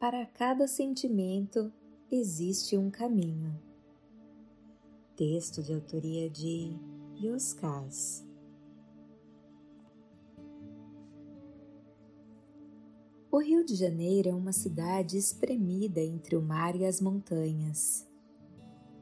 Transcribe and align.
Para 0.00 0.24
cada 0.24 0.66
sentimento 0.66 1.70
existe 2.10 2.74
um 2.74 2.90
caminho. 2.90 3.54
Texto 5.14 5.62
de 5.62 5.74
autoria 5.74 6.30
de 6.30 6.74
Yoskaz. 7.22 8.26
O 13.30 13.38
Rio 13.40 13.62
de 13.62 13.74
Janeiro 13.74 14.30
é 14.30 14.34
uma 14.34 14.54
cidade 14.54 15.18
espremida 15.18 16.00
entre 16.00 16.34
o 16.34 16.40
mar 16.40 16.74
e 16.74 16.86
as 16.86 16.98
montanhas. 16.98 18.08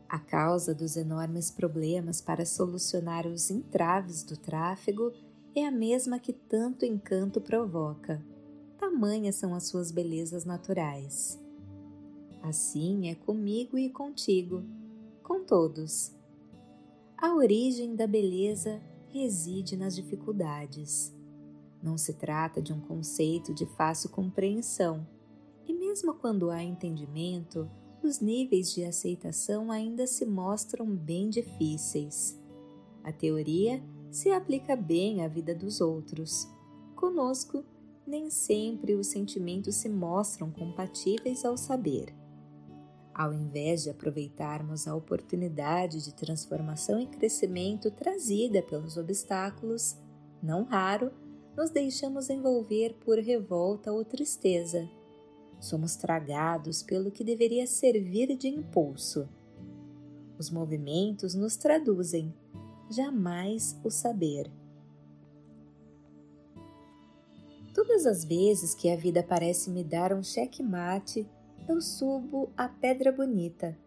A 0.09 0.19
causa 0.19 0.75
dos 0.75 0.97
enormes 0.97 1.49
problemas 1.49 2.21
para 2.21 2.45
solucionar 2.45 3.25
os 3.25 3.53
entraves 3.53 4.25
do 4.25 4.37
tráfego 4.37 5.13
é 5.55 5.65
a 5.65 5.71
mesma 5.71 6.19
que 6.19 6.33
tanto 6.33 6.85
encanto 6.85 7.41
provoca. 7.41 8.21
Tamanhas 8.91 9.37
são 9.37 9.55
as 9.55 9.65
suas 9.65 9.91
belezas 9.93 10.47
naturais. 10.47 11.39
Assim 12.43 13.11
é 13.11 13.15
comigo 13.15 13.77
e 13.77 13.91
contigo, 13.91 14.65
com 15.23 15.45
todos. 15.45 16.17
A 17.15 17.35
origem 17.35 17.95
da 17.95 18.07
beleza 18.07 18.81
reside 19.09 19.77
nas 19.77 19.95
dificuldades. 19.95 21.15
Não 21.83 21.99
se 21.99 22.15
trata 22.15 22.63
de 22.63 22.73
um 22.73 22.81
conceito 22.81 23.53
de 23.53 23.67
fácil 23.67 24.09
compreensão, 24.09 25.07
e 25.67 25.75
mesmo 25.75 26.15
quando 26.15 26.51
há 26.51 26.65
entendimento, 26.65 27.71
os 28.03 28.21
níveis 28.21 28.73
de 28.73 28.85
aceitação 28.85 29.71
ainda 29.71 30.07
se 30.07 30.25
mostram 30.25 30.87
bem 30.87 31.29
difíceis. 31.29 32.41
A 33.05 33.13
teoria 33.13 33.83
se 34.11 34.31
aplica 34.31 34.75
bem 34.75 35.23
à 35.23 35.29
vida 35.29 35.55
dos 35.55 35.79
outros. 35.83 36.49
Conosco, 36.97 37.63
nem 38.09 38.31
sempre 38.31 38.95
os 38.95 39.09
sentimentos 39.09 39.77
se 39.77 39.89
mostram 39.89 40.51
compatíveis 40.51 41.45
ao 41.45 41.57
saber. 41.57 42.15
Ao 43.15 43.33
invés 43.33 43.83
de 43.83 43.91
aproveitarmos 43.91 44.89
a 44.89 44.95
oportunidade 44.95 46.03
de 46.03 46.15
transformação 46.15 47.01
e 47.01 47.07
crescimento 47.07 47.91
trazida 47.91 48.63
pelos 48.63 48.97
obstáculos, 48.97 49.97
não 50.43 50.65
raro, 50.65 51.13
nos 51.57 51.71
deixamos 51.71 52.31
envolver 52.31 52.95
por 53.05 53.19
revolta 53.19 53.93
ou 53.93 54.05
tristeza. 54.05 54.89
Somos 55.61 55.97
tragados 55.97 56.83
pelo 56.83 57.11
que 57.11 57.25
deveria 57.25 57.67
servir 57.67 58.37
de 58.37 58.49
impulso. 58.49 59.29
Os 60.39 60.51
movimentos 60.51 61.35
nos 61.35 61.57
traduzem, 61.57 62.33
jamais 62.89 63.77
o 63.83 63.91
saber. 63.91 64.49
Todas 67.79 68.07
as 68.07 68.25
vezes 68.25 68.75
que 68.75 68.91
a 68.91 68.97
vida 68.97 69.23
parece 69.23 69.71
me 69.71 69.85
dar 69.85 70.13
um 70.13 70.21
cheque-mate, 70.21 71.25
eu 71.69 71.81
subo 71.81 72.51
a 72.57 72.69
Pedra 72.69 73.13
Bonita, 73.13 73.79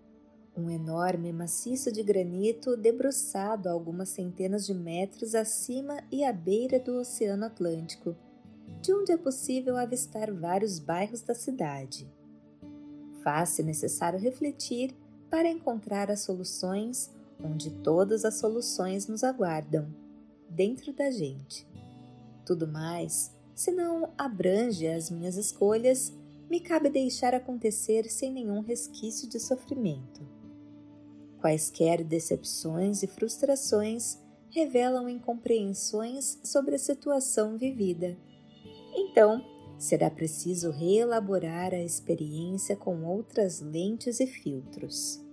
um 0.55 0.69
enorme 0.69 1.33
maciço 1.33 1.91
de 1.91 2.01
granito 2.01 2.77
debruçado 2.77 3.67
a 3.67 3.73
algumas 3.73 4.07
centenas 4.07 4.65
de 4.65 4.73
metros 4.73 5.35
acima 5.35 6.01
e 6.09 6.23
à 6.23 6.31
beira 6.31 6.79
do 6.79 7.01
Oceano 7.01 7.43
Atlântico, 7.43 8.15
de 8.81 8.93
onde 8.93 9.11
é 9.11 9.17
possível 9.17 9.75
avistar 9.75 10.31
vários 10.31 10.79
bairros 10.79 11.21
da 11.21 11.35
cidade. 11.35 12.09
Faz-se 13.21 13.61
necessário 13.61 14.17
refletir 14.17 14.95
para 15.29 15.49
encontrar 15.49 16.09
as 16.09 16.21
soluções 16.21 17.11
onde 17.43 17.69
todas 17.69 18.23
as 18.23 18.35
soluções 18.35 19.05
nos 19.09 19.21
aguardam, 19.21 19.93
dentro 20.49 20.93
da 20.93 21.11
gente. 21.11 21.67
Tudo 22.45 22.65
mais, 22.65 23.35
se 23.61 23.71
não 23.71 24.11
abrange 24.17 24.87
as 24.87 25.11
minhas 25.11 25.37
escolhas, 25.37 26.11
me 26.49 26.59
cabe 26.59 26.89
deixar 26.89 27.35
acontecer 27.35 28.09
sem 28.09 28.33
nenhum 28.33 28.61
resquício 28.61 29.29
de 29.29 29.39
sofrimento. 29.39 30.27
Quaisquer 31.39 32.03
decepções 32.03 33.03
e 33.03 33.07
frustrações 33.07 34.17
revelam 34.49 35.07
incompreensões 35.07 36.39
sobre 36.43 36.73
a 36.73 36.79
situação 36.79 37.55
vivida. 37.55 38.17
Então, 38.95 39.45
será 39.77 40.09
preciso 40.09 40.71
reelaborar 40.71 41.71
a 41.71 41.83
experiência 41.83 42.75
com 42.75 43.03
outras 43.05 43.61
lentes 43.61 44.19
e 44.19 44.25
filtros 44.25 45.23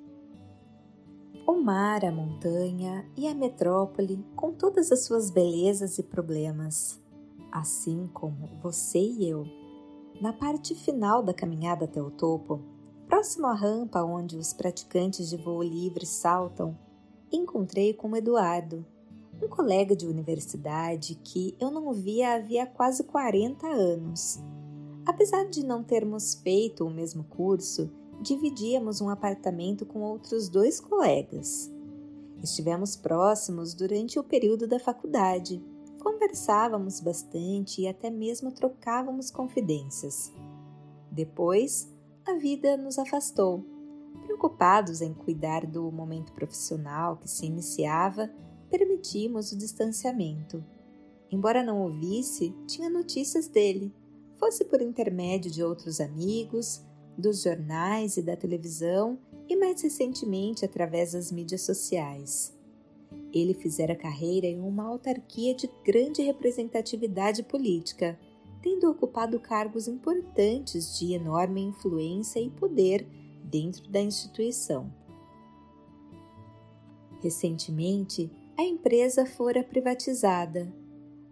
o 1.47 1.54
mar, 1.54 2.04
a 2.04 2.12
montanha 2.12 3.10
e 3.16 3.26
a 3.26 3.34
metrópole 3.34 4.22
com 4.36 4.52
todas 4.52 4.92
as 4.92 5.06
suas 5.06 5.31
belezas 5.31 5.97
e 5.97 6.02
problemas, 6.02 7.00
assim 7.50 8.09
como 8.12 8.48
você 8.62 8.98
e 8.98 9.28
eu. 9.28 9.47
Na 10.20 10.32
parte 10.32 10.75
final 10.75 11.22
da 11.22 11.32
caminhada 11.32 11.84
até 11.84 12.03
o 12.03 12.10
topo, 12.10 12.60
próximo 13.06 13.47
à 13.47 13.54
rampa 13.54 14.03
onde 14.03 14.36
os 14.36 14.53
praticantes 14.53 15.28
de 15.28 15.36
voo 15.36 15.62
livre 15.62 16.04
saltam, 16.04 16.76
encontrei 17.32 17.94
com 17.94 18.16
Eduardo, 18.16 18.84
um 19.42 19.48
colega 19.48 19.94
de 19.94 20.06
universidade 20.06 21.14
que 21.22 21.56
eu 21.60 21.70
não 21.70 21.92
via 21.92 22.34
havia 22.34 22.66
quase 22.66 23.04
40 23.04 23.66
anos. 23.66 24.42
Apesar 25.06 25.44
de 25.44 25.64
não 25.64 25.82
termos 25.82 26.34
feito 26.34 26.84
o 26.84 26.91
mesmo 26.91 27.25
curso, 27.25 27.91
dividíamos 28.20 29.00
um 29.00 29.08
apartamento 29.08 29.87
com 29.87 30.03
outros 30.03 30.48
dois 30.48 30.81
colegas. 30.81 31.72
Estivemos 32.42 32.97
próximos 32.97 33.75
durante 33.75 34.19
o 34.19 34.25
período 34.25 34.66
da 34.66 34.78
faculdade. 34.78 35.62
Conversávamos 36.00 37.00
bastante 37.00 37.82
e 37.82 37.88
até 37.88 38.10
mesmo 38.10 38.53
trocávamos 38.53 39.31
confidências. 39.31 40.32
Depois, 41.10 41.92
a 42.26 42.34
vida 42.34 42.76
nos 42.76 42.98
afastou. 42.98 43.64
Preocupados 44.25 45.00
em 45.00 45.14
cuidar 45.14 45.66
do 45.66 45.91
momento 45.91 46.32
profissional 46.32 47.16
que 47.16 47.28
se 47.28 47.47
iniciava, 47.47 48.31
permitimos 48.70 49.53
o 49.53 49.58
distanciamento. 49.58 50.64
Embora 51.31 51.62
não 51.62 51.82
ouvisse, 51.82 52.54
tinha 52.66 52.88
notícias 52.88 53.48
dele, 53.48 53.94
fosse 54.37 54.64
por 54.64 54.81
intermédio 54.81 55.50
de 55.50 55.62
outros 55.62 56.00
amigos, 56.00 56.84
dos 57.16 57.42
jornais 57.42 58.16
e 58.16 58.22
da 58.22 58.37
televisão 58.37 59.19
e 59.48 59.56
mais 59.56 59.82
recentemente 59.82 60.64
através 60.64 61.12
das 61.12 61.32
mídias 61.32 61.62
sociais. 61.62 62.56
Ele 63.32 63.54
fizera 63.54 63.94
carreira 63.94 64.46
em 64.46 64.60
uma 64.60 64.84
autarquia 64.84 65.54
de 65.54 65.68
grande 65.84 66.22
representatividade 66.22 67.42
política, 67.42 68.18
tendo 68.62 68.90
ocupado 68.90 69.38
cargos 69.38 69.86
importantes 69.86 70.98
de 70.98 71.12
enorme 71.12 71.60
influência 71.62 72.40
e 72.40 72.50
poder 72.50 73.06
dentro 73.44 73.88
da 73.90 74.00
instituição. 74.00 74.92
Recentemente, 77.20 78.30
a 78.56 78.62
empresa 78.62 79.26
fora 79.26 79.62
privatizada. 79.62 80.72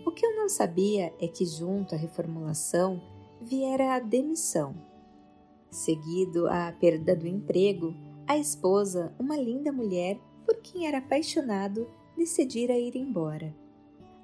O 0.04 0.12
que 0.12 0.24
eu 0.24 0.36
não 0.36 0.48
sabia 0.48 1.12
é 1.20 1.26
que, 1.26 1.44
junto 1.44 1.94
à 1.94 1.98
reformulação, 1.98 3.00
viera 3.40 3.94
a 3.94 4.00
demissão. 4.00 4.74
Seguido 5.70 6.48
à 6.48 6.72
perda 6.72 7.14
do 7.14 7.26
emprego, 7.26 7.94
a 8.26 8.36
esposa, 8.36 9.14
uma 9.18 9.36
linda 9.36 9.72
mulher 9.72 10.18
por 10.46 10.56
quem 10.62 10.86
era 10.86 10.98
apaixonado, 10.98 11.90
decidira 12.16 12.72
ir 12.78 12.96
embora. 12.96 13.54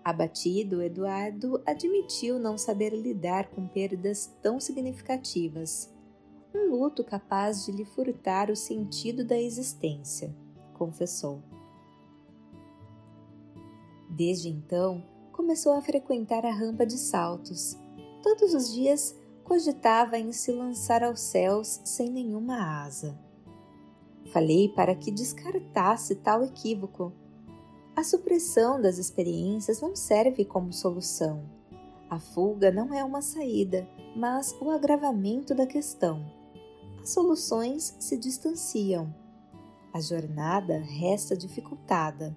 Abatido, 0.04 0.82
Eduardo 0.82 1.62
admitiu 1.66 2.38
não 2.38 2.56
saber 2.56 2.90
lidar 2.90 3.50
com 3.50 3.68
perdas 3.68 4.34
tão 4.40 4.58
significativas. 4.58 5.92
Um 6.54 6.70
luto 6.70 7.04
capaz 7.04 7.66
de 7.66 7.72
lhe 7.72 7.84
furtar 7.84 8.50
o 8.50 8.56
sentido 8.56 9.24
da 9.24 9.38
existência, 9.38 10.34
confessou. 10.74 11.42
Desde 14.10 14.48
então, 14.48 15.04
começou 15.32 15.72
a 15.72 15.80
frequentar 15.80 16.44
a 16.44 16.52
rampa 16.52 16.84
de 16.84 16.98
saltos. 16.98 17.76
Todos 18.22 18.54
os 18.54 18.72
dias 18.72 19.16
cogitava 19.44 20.18
em 20.18 20.32
se 20.32 20.52
lançar 20.52 21.02
aos 21.02 21.20
céus 21.20 21.80
sem 21.84 22.10
nenhuma 22.10 22.84
asa. 22.84 23.18
Falei 24.32 24.66
para 24.66 24.94
que 24.94 25.10
descartasse 25.10 26.14
tal 26.14 26.42
equívoco. 26.42 27.12
A 27.94 28.02
supressão 28.02 28.80
das 28.80 28.96
experiências 28.96 29.82
não 29.82 29.94
serve 29.94 30.42
como 30.42 30.72
solução. 30.72 31.44
A 32.08 32.18
fuga 32.18 32.70
não 32.70 32.94
é 32.94 33.04
uma 33.04 33.20
saída, 33.20 33.86
mas 34.16 34.56
o 34.58 34.70
agravamento 34.70 35.54
da 35.54 35.66
questão. 35.66 36.24
As 37.02 37.10
soluções 37.10 37.94
se 37.98 38.16
distanciam. 38.16 39.14
A 39.92 40.00
jornada 40.00 40.78
resta 40.78 41.36
dificultada. 41.36 42.34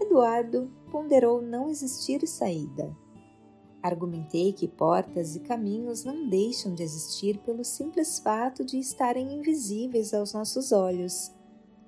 Eduardo 0.00 0.72
ponderou 0.90 1.42
não 1.42 1.68
existir 1.68 2.26
saída. 2.26 2.96
Argumentei 3.82 4.52
que 4.52 4.68
portas 4.68 5.34
e 5.34 5.40
caminhos 5.40 6.04
não 6.04 6.28
deixam 6.28 6.72
de 6.72 6.84
existir 6.84 7.38
pelo 7.38 7.64
simples 7.64 8.20
fato 8.20 8.64
de 8.64 8.78
estarem 8.78 9.34
invisíveis 9.34 10.14
aos 10.14 10.32
nossos 10.32 10.70
olhos. 10.70 11.32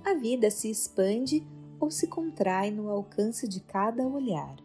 A 0.05 0.15
vida 0.15 0.51
se 0.51 0.69
expande 0.69 1.47
ou 1.79 1.91
se 1.91 2.09
contrai 2.09 2.71
no 2.71 2.91
alcance 2.91 3.47
de 3.47 3.61
cada 3.61 4.05
olhar. 4.07 4.57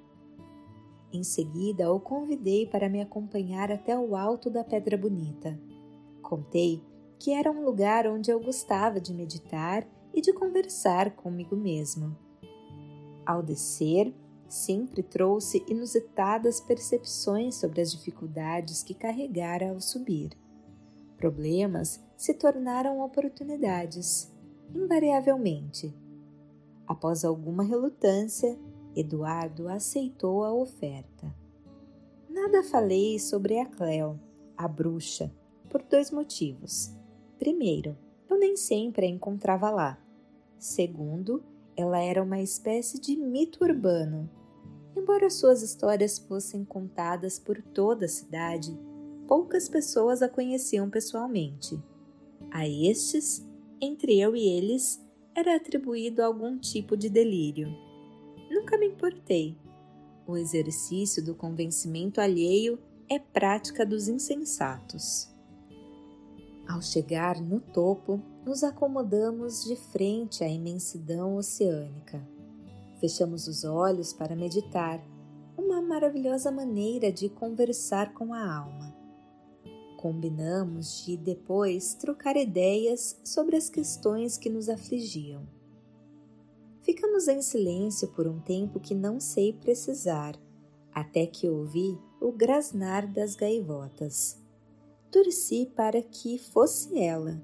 Em 1.14 1.24
seguida, 1.24 1.92
o 1.92 2.00
convidei 2.00 2.66
para 2.66 2.90
me 2.90 3.02
acompanhar 3.02 3.72
até 3.72 3.98
o 3.98 4.16
alto 4.16 4.50
da 4.50 4.64
Pedra 4.64 4.98
Bonita. 4.98 5.60
Contei 6.22 6.84
que 7.20 7.32
era 7.32 7.52
um 7.52 7.64
lugar 7.64 8.08
onde 8.08 8.32
eu 8.32 8.40
gostava 8.40 9.00
de 9.00 9.14
meditar 9.14 9.86
e 10.14 10.22
de 10.22 10.32
conversar 10.34 11.12
comigo 11.12 11.56
mesmo. 11.56 12.16
Ao 13.26 13.44
descer, 13.44 14.14
sempre 14.50 15.04
trouxe 15.04 15.64
inusitadas 15.68 16.60
percepções 16.60 17.56
sobre 17.56 17.82
as 17.82 17.92
dificuldades 17.92 18.84
que 18.84 18.94
carregara 18.94 19.70
ao 19.70 19.80
subir. 19.80 20.32
Problemas 21.18 22.04
se 22.18 22.34
tornaram 22.34 23.02
oportunidades, 23.02 24.34
invariavelmente. 24.74 25.94
Após 26.88 27.24
alguma 27.24 27.64
relutância, 27.64 28.58
Eduardo 28.96 29.68
aceitou 29.68 30.44
a 30.44 30.52
oferta. 30.52 31.34
Nada 32.28 32.64
falei 32.64 33.20
sobre 33.20 33.60
a 33.60 33.66
Cleo, 33.66 34.20
a 34.58 34.68
bruxa, 34.68 35.32
por 35.70 35.84
dois 35.84 36.10
motivos. 36.10 36.92
Primeiro, 37.38 37.98
eu 38.30 38.38
nem 38.38 38.56
sempre 38.56 39.06
a 39.06 39.10
encontrava 39.10 39.70
lá. 39.70 39.98
Segundo, 40.58 41.44
ela 41.76 42.00
era 42.00 42.22
uma 42.22 42.42
espécie 42.42 43.00
de 43.00 43.16
mito 43.16 43.64
urbano. 43.64 44.30
Embora 45.00 45.30
suas 45.30 45.62
histórias 45.62 46.20
fossem 46.20 46.66
contadas 46.66 47.40
por 47.40 47.62
toda 47.62 48.06
a 48.06 48.10
cidade, 48.10 48.78
poucas 49.26 49.70
pessoas 49.70 50.22
a 50.22 50.28
conheciam 50.28 50.90
pessoalmente. 50.90 51.82
A 52.52 52.68
estes, 52.68 53.42
entre 53.80 54.20
eu 54.20 54.36
e 54.36 54.46
eles, 54.46 55.02
era 55.34 55.56
atribuído 55.56 56.22
algum 56.22 56.60
tipo 56.60 56.98
de 56.98 57.10
delírio. 57.10 57.70
Nunca 58.52 58.78
me 58.78 58.88
importei. 58.88 59.58
O 60.28 60.36
exercício 60.36 61.24
do 61.24 61.34
convencimento 61.34 62.20
alheio 62.20 62.78
é 63.08 63.18
prática 63.18 63.86
dos 63.86 64.10
insensatos. 64.10 65.34
Ao 66.68 66.82
chegar 66.82 67.40
no 67.40 67.62
topo, 67.62 68.22
nos 68.46 68.66
acomodamos 68.66 69.64
de 69.64 69.78
frente 69.78 70.44
à 70.44 70.48
imensidão 70.50 71.38
oceânica. 71.38 72.22
Fechamos 73.00 73.48
os 73.48 73.64
olhos 73.64 74.14
para 74.14 74.36
meditar, 74.36 75.04
uma 75.58 75.82
maravilhosa 75.82 76.52
maneira 76.52 77.12
de 77.12 77.30
conversar 77.30 78.14
com 78.14 78.34
a 78.34 78.58
alma. 78.58 78.96
Combinamos 79.98 81.04
de 81.06 81.18
depois 81.18 81.94
trocar 81.94 82.38
ideias 82.38 83.20
sobre 83.24 83.56
as 83.56 83.70
questões 83.70 84.38
que 84.38 84.50
nos 84.50 84.70
afligiam. 84.70 85.48
Ficamos 86.82 87.28
em 87.28 87.42
silêncio 87.42 88.08
por 88.10 88.28
um 88.28 88.40
tempo 88.40 88.80
que 88.80 88.96
não 88.96 89.20
sei 89.20 89.54
precisar, 89.54 90.36
até 90.94 91.26
que 91.26 91.50
ouvi 91.50 91.98
o 92.22 92.32
grasnar 92.32 93.08
das 93.08 93.36
gaivotas 93.36 94.40
torci 95.12 95.72
para 95.76 96.02
que 96.02 96.38
fosse 96.38 97.00
ela. 97.00 97.42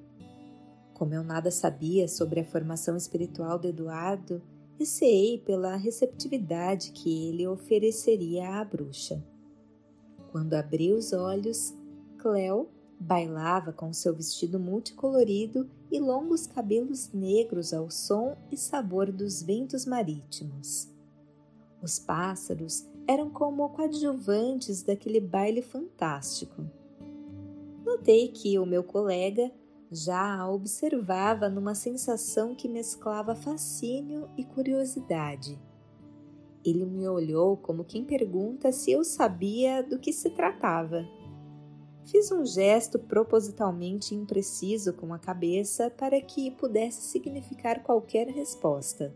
Como 0.94 1.14
eu 1.14 1.24
nada 1.24 1.52
sabia 1.52 2.08
sobre 2.08 2.40
a 2.40 2.46
formação 2.46 2.96
espiritual 2.96 3.60
de 3.60 3.70
Eduardo, 3.70 4.42
receei 4.78 5.40
pela 5.40 5.76
receptividade 5.76 6.92
que 6.92 7.30
ele 7.30 7.48
ofereceria 7.48 8.60
à 8.60 8.64
bruxa. 8.64 9.24
Quando 10.32 10.54
abri 10.54 10.94
os 10.94 11.14
olhos, 11.14 11.74
Cleo 12.18 12.70
bailava 13.00 13.72
com 13.74 13.92
seu 13.94 14.14
vestido 14.16 14.60
multicolorido 14.60 15.70
e 15.92 16.00
longos 16.00 16.48
cabelos 16.48 17.12
negros 17.14 17.74
ao 17.74 17.90
som 17.90 18.38
e 18.52 18.58
sabor 18.58 19.12
dos 19.12 19.42
ventos 19.42 19.86
marítimos. 19.86 20.90
Os 21.82 22.00
pássaros 22.00 22.86
eram 23.08 23.30
como 23.30 23.70
coadjuvantes 23.70 24.82
daquele 24.82 25.20
baile 25.20 25.62
fantástico 25.62 26.64
notei 27.96 28.28
que 28.28 28.60
o 28.60 28.66
meu 28.66 28.84
colega 28.84 29.52
já 29.92 30.40
a 30.40 30.50
observava 30.50 31.50
numa 31.50 31.76
sensação 31.76 32.56
que 32.56 32.68
mesclava 32.68 33.36
fascínio 33.36 34.30
e 34.38 34.44
curiosidade. 34.44 35.60
Ele 36.64 36.86
me 36.86 37.08
olhou 37.08 37.56
como 37.56 37.84
quem 37.84 38.04
pergunta 38.04 38.72
se 38.72 38.92
eu 38.92 39.04
sabia 39.04 39.84
do 39.84 40.00
que 40.00 40.12
se 40.12 40.32
tratava. 40.32 41.06
Fiz 42.06 42.32
um 42.32 42.46
gesto 42.46 43.00
propositalmente 43.00 44.14
impreciso 44.14 44.94
com 44.94 45.14
a 45.14 45.20
cabeça 45.20 45.90
para 45.90 46.20
que 46.22 46.52
pudesse 46.52 47.02
significar 47.02 47.84
qualquer 47.84 48.28
resposta. 48.28 49.16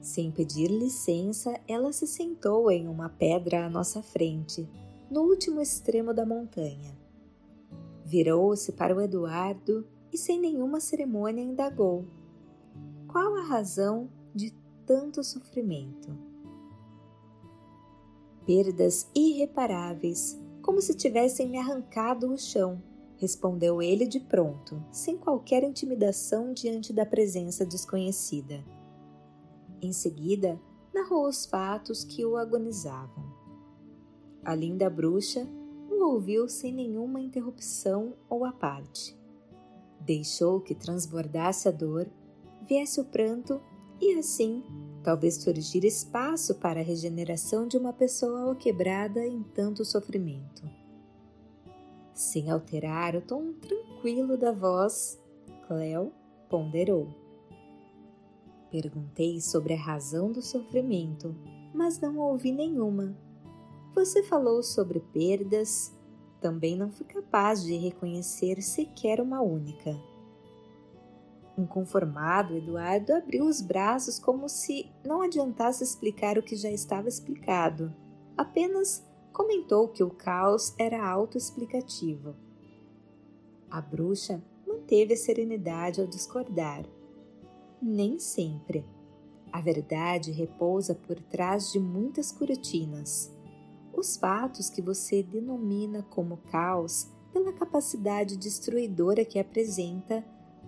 Sem 0.00 0.30
pedir 0.30 0.68
licença, 0.68 1.54
ela 1.68 1.92
se 1.92 2.06
sentou 2.06 2.70
em 2.70 2.88
uma 2.88 3.08
pedra 3.08 3.66
à 3.66 3.70
nossa 3.70 4.02
frente, 4.02 4.68
no 5.10 5.22
último 5.22 5.60
extremo 5.60 6.12
da 6.12 6.26
montanha. 6.26 7.01
Virou-se 8.12 8.72
para 8.72 8.94
o 8.94 9.00
Eduardo 9.00 9.86
e, 10.12 10.18
sem 10.18 10.38
nenhuma 10.38 10.80
cerimônia, 10.80 11.42
indagou: 11.42 12.04
Qual 13.10 13.36
a 13.36 13.42
razão 13.42 14.10
de 14.34 14.52
tanto 14.84 15.24
sofrimento? 15.24 16.14
Perdas 18.44 19.10
irreparáveis, 19.14 20.38
como 20.60 20.82
se 20.82 20.94
tivessem 20.94 21.48
me 21.48 21.56
arrancado 21.56 22.30
o 22.30 22.36
chão, 22.36 22.82
respondeu 23.16 23.80
ele 23.80 24.06
de 24.06 24.20
pronto, 24.20 24.84
sem 24.92 25.16
qualquer 25.16 25.64
intimidação 25.64 26.52
diante 26.52 26.92
da 26.92 27.06
presença 27.06 27.64
desconhecida. 27.64 28.62
Em 29.80 29.90
seguida, 29.90 30.60
narrou 30.92 31.26
os 31.26 31.46
fatos 31.46 32.04
que 32.04 32.26
o 32.26 32.36
agonizavam. 32.36 33.32
A 34.44 34.54
linda 34.54 34.90
bruxa 34.90 35.48
ouviu 36.02 36.48
sem 36.48 36.72
nenhuma 36.72 37.20
interrupção 37.20 38.14
ou 38.28 38.44
à 38.44 38.52
parte. 38.52 39.16
Deixou 40.00 40.60
que 40.60 40.74
transbordasse 40.74 41.68
a 41.68 41.70
dor, 41.70 42.10
viesse 42.66 43.00
o 43.00 43.04
pranto 43.04 43.60
e 44.00 44.18
assim 44.18 44.62
talvez 45.02 45.34
surgir 45.36 45.84
espaço 45.84 46.54
para 46.54 46.80
a 46.80 46.84
regeneração 46.84 47.66
de 47.66 47.76
uma 47.76 47.92
pessoa 47.92 48.54
quebrada 48.54 49.26
em 49.26 49.42
tanto 49.42 49.84
sofrimento. 49.84 50.62
Sem 52.14 52.50
alterar 52.50 53.16
o 53.16 53.20
tom 53.20 53.52
tranquilo 53.52 54.36
da 54.36 54.52
voz, 54.52 55.20
Cleo 55.66 56.12
ponderou. 56.48 57.08
Perguntei 58.70 59.40
sobre 59.40 59.74
a 59.74 59.80
razão 59.80 60.30
do 60.30 60.40
sofrimento, 60.40 61.34
mas 61.74 61.98
não 61.98 62.18
ouvi 62.18 62.52
nenhuma. 62.52 63.16
Você 63.94 64.22
falou 64.22 64.62
sobre 64.62 65.00
perdas, 65.00 65.94
também 66.40 66.76
não 66.76 66.90
fui 66.90 67.04
capaz 67.04 67.62
de 67.62 67.76
reconhecer 67.76 68.62
sequer 68.62 69.20
uma 69.20 69.42
única. 69.42 70.00
Inconformado, 71.58 72.56
Eduardo 72.56 73.12
abriu 73.12 73.44
os 73.44 73.60
braços 73.60 74.18
como 74.18 74.48
se 74.48 74.90
não 75.04 75.20
adiantasse 75.20 75.84
explicar 75.84 76.38
o 76.38 76.42
que 76.42 76.56
já 76.56 76.70
estava 76.70 77.06
explicado. 77.06 77.94
Apenas 78.34 79.06
comentou 79.30 79.88
que 79.88 80.02
o 80.02 80.08
caos 80.08 80.74
era 80.78 81.06
autoexplicativo. 81.06 82.34
A 83.70 83.80
bruxa 83.82 84.42
manteve 84.66 85.12
a 85.12 85.18
serenidade 85.18 86.00
ao 86.00 86.06
discordar. 86.06 86.86
Nem 87.80 88.18
sempre. 88.18 88.86
A 89.52 89.60
verdade 89.60 90.32
repousa 90.32 90.94
por 90.94 91.20
trás 91.20 91.70
de 91.70 91.78
muitas 91.78 92.32
cortinas 92.32 93.30
os 93.94 94.16
fatos 94.16 94.70
que 94.70 94.82
você 94.82 95.22
denomina 95.22 96.02
como 96.10 96.38
caos 96.50 97.08
pela 97.32 97.52
capacidade 97.52 98.36
destruidora 98.36 99.24
que 99.24 99.38
apresenta, 99.38 100.24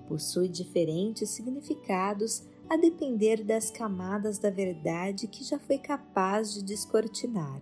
possui 0.09 0.49
diferentes 0.49 1.31
significados 1.31 2.43
a 2.69 2.76
depender 2.76 3.45
das 3.45 3.71
camadas 3.71 4.38
da 4.38 4.50
verdade 4.50 5.26
que 5.26 5.45
já 5.45 5.59
foi 5.59 5.78
capaz 5.78 6.54
de 6.54 6.62
descortinar. 6.62 7.61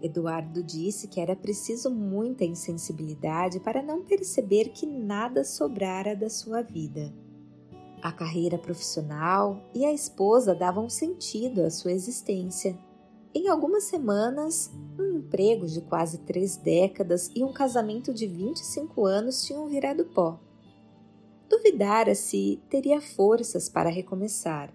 Eduardo 0.00 0.62
disse 0.62 1.08
que 1.08 1.18
era 1.18 1.34
preciso 1.34 1.90
muita 1.90 2.44
insensibilidade 2.44 3.58
para 3.58 3.82
não 3.82 4.04
perceber 4.04 4.68
que 4.68 4.86
nada 4.86 5.42
sobrara 5.42 6.14
da 6.14 6.28
sua 6.28 6.62
vida. 6.62 7.12
A 8.02 8.12
carreira 8.12 8.58
profissional 8.58 9.66
e 9.74 9.84
a 9.84 9.92
esposa 9.92 10.54
davam 10.54 10.90
sentido 10.90 11.62
à 11.62 11.70
sua 11.70 11.92
existência 11.92 12.78
em 13.34 13.48
algumas 13.48 13.84
semanas, 13.84 14.72
um 14.96 15.18
emprego 15.18 15.66
de 15.66 15.80
quase 15.80 16.18
três 16.18 16.56
décadas 16.56 17.30
e 17.34 17.42
um 17.42 17.52
casamento 17.52 18.14
de 18.14 18.28
25 18.28 19.04
anos 19.04 19.44
tinham 19.44 19.66
virado 19.66 20.04
pó. 20.04 20.38
Duvidara 21.48 22.14
se 22.14 22.62
teria 22.70 23.00
forças 23.00 23.68
para 23.68 23.90
recomeçar. 23.90 24.72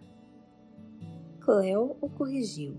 Cleo 1.40 1.96
o 2.02 2.10
corrigiu. 2.10 2.76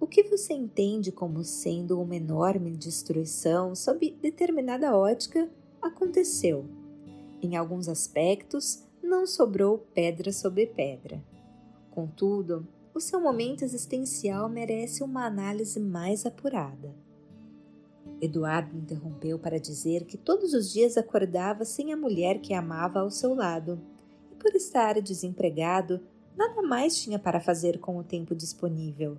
O 0.00 0.06
que 0.06 0.22
você 0.22 0.54
entende 0.54 1.12
como 1.12 1.44
sendo 1.44 2.00
uma 2.00 2.16
enorme 2.16 2.70
destruição 2.70 3.74
sob 3.74 4.10
determinada 4.20 4.96
ótica 4.96 5.48
aconteceu. 5.80 6.64
Em 7.42 7.54
alguns 7.54 7.88
aspectos, 7.88 8.82
não 9.02 9.26
sobrou 9.26 9.78
pedra 9.94 10.32
sobre 10.32 10.66
pedra. 10.66 11.22
Contudo, 11.90 12.66
o 12.96 13.00
seu 13.00 13.20
momento 13.20 13.62
existencial 13.62 14.48
merece 14.48 15.04
uma 15.04 15.26
análise 15.26 15.78
mais 15.78 16.24
apurada. 16.24 16.94
Eduardo 18.22 18.74
interrompeu 18.74 19.38
para 19.38 19.60
dizer 19.60 20.06
que 20.06 20.16
todos 20.16 20.54
os 20.54 20.72
dias 20.72 20.96
acordava 20.96 21.66
sem 21.66 21.92
a 21.92 21.96
mulher 21.96 22.40
que 22.40 22.54
amava 22.54 23.00
ao 23.00 23.10
seu 23.10 23.34
lado, 23.34 23.78
e 24.32 24.34
por 24.34 24.54
estar 24.54 24.98
desempregado, 25.02 26.00
nada 26.34 26.62
mais 26.62 26.96
tinha 26.96 27.18
para 27.18 27.38
fazer 27.38 27.80
com 27.80 27.98
o 27.98 28.02
tempo 28.02 28.34
disponível. 28.34 29.18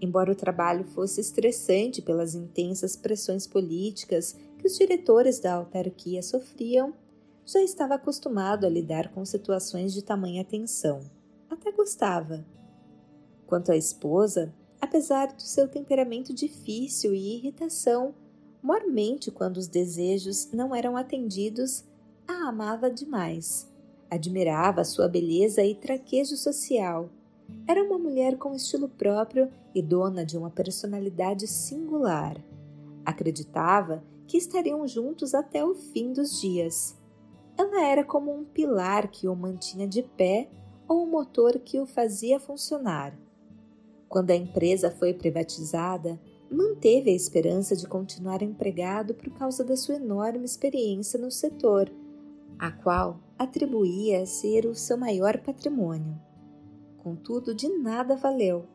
Embora 0.00 0.32
o 0.32 0.36
trabalho 0.36 0.84
fosse 0.84 1.20
estressante 1.20 2.02
pelas 2.02 2.34
intensas 2.34 2.96
pressões 2.96 3.46
políticas 3.46 4.36
que 4.58 4.66
os 4.66 4.76
diretores 4.76 5.38
da 5.38 5.54
autarquia 5.54 6.24
sofriam, 6.24 6.92
já 7.44 7.62
estava 7.62 7.94
acostumado 7.94 8.66
a 8.66 8.68
lidar 8.68 9.12
com 9.12 9.24
situações 9.24 9.94
de 9.94 10.02
tamanha 10.02 10.44
tensão. 10.44 10.98
Até 11.48 11.70
gostava. 11.70 12.44
Quanto 13.46 13.70
à 13.70 13.76
esposa, 13.76 14.52
apesar 14.80 15.32
do 15.32 15.42
seu 15.42 15.68
temperamento 15.68 16.34
difícil 16.34 17.14
e 17.14 17.36
irritação, 17.36 18.14
mormente 18.62 19.30
quando 19.30 19.58
os 19.58 19.68
desejos 19.68 20.50
não 20.52 20.74
eram 20.74 20.96
atendidos, 20.96 21.84
a 22.26 22.48
amava 22.48 22.90
demais. 22.90 23.70
Admirava 24.10 24.84
sua 24.84 25.08
beleza 25.08 25.62
e 25.62 25.74
traquejo 25.74 26.36
social. 26.36 27.08
Era 27.68 27.82
uma 27.82 27.98
mulher 27.98 28.36
com 28.36 28.54
estilo 28.54 28.88
próprio 28.88 29.48
e 29.74 29.80
dona 29.80 30.24
de 30.24 30.36
uma 30.36 30.50
personalidade 30.50 31.46
singular. 31.46 32.36
Acreditava 33.04 34.02
que 34.26 34.36
estariam 34.36 34.86
juntos 34.88 35.34
até 35.34 35.64
o 35.64 35.74
fim 35.74 36.12
dos 36.12 36.40
dias. 36.40 36.96
Ela 37.56 37.84
era 37.84 38.04
como 38.04 38.32
um 38.32 38.44
pilar 38.44 39.08
que 39.08 39.28
o 39.28 39.36
mantinha 39.36 39.86
de 39.86 40.02
pé 40.02 40.50
ou 40.88 41.04
um 41.04 41.10
motor 41.10 41.58
que 41.60 41.80
o 41.80 41.86
fazia 41.86 42.40
funcionar. 42.40 43.16
Quando 44.08 44.30
a 44.30 44.36
empresa 44.36 44.90
foi 44.90 45.12
privatizada, 45.12 46.18
manteve 46.50 47.10
a 47.10 47.14
esperança 47.14 47.74
de 47.74 47.86
continuar 47.86 48.42
empregado 48.42 49.14
por 49.14 49.30
causa 49.30 49.64
da 49.64 49.76
sua 49.76 49.96
enorme 49.96 50.44
experiência 50.44 51.18
no 51.18 51.30
setor, 51.30 51.90
a 52.58 52.70
qual 52.70 53.20
atribuía 53.38 54.24
ser 54.24 54.66
o 54.66 54.74
seu 54.74 54.96
maior 54.96 55.38
patrimônio. 55.38 56.18
Contudo, 56.98 57.54
de 57.54 57.68
nada 57.68 58.16
valeu. 58.16 58.66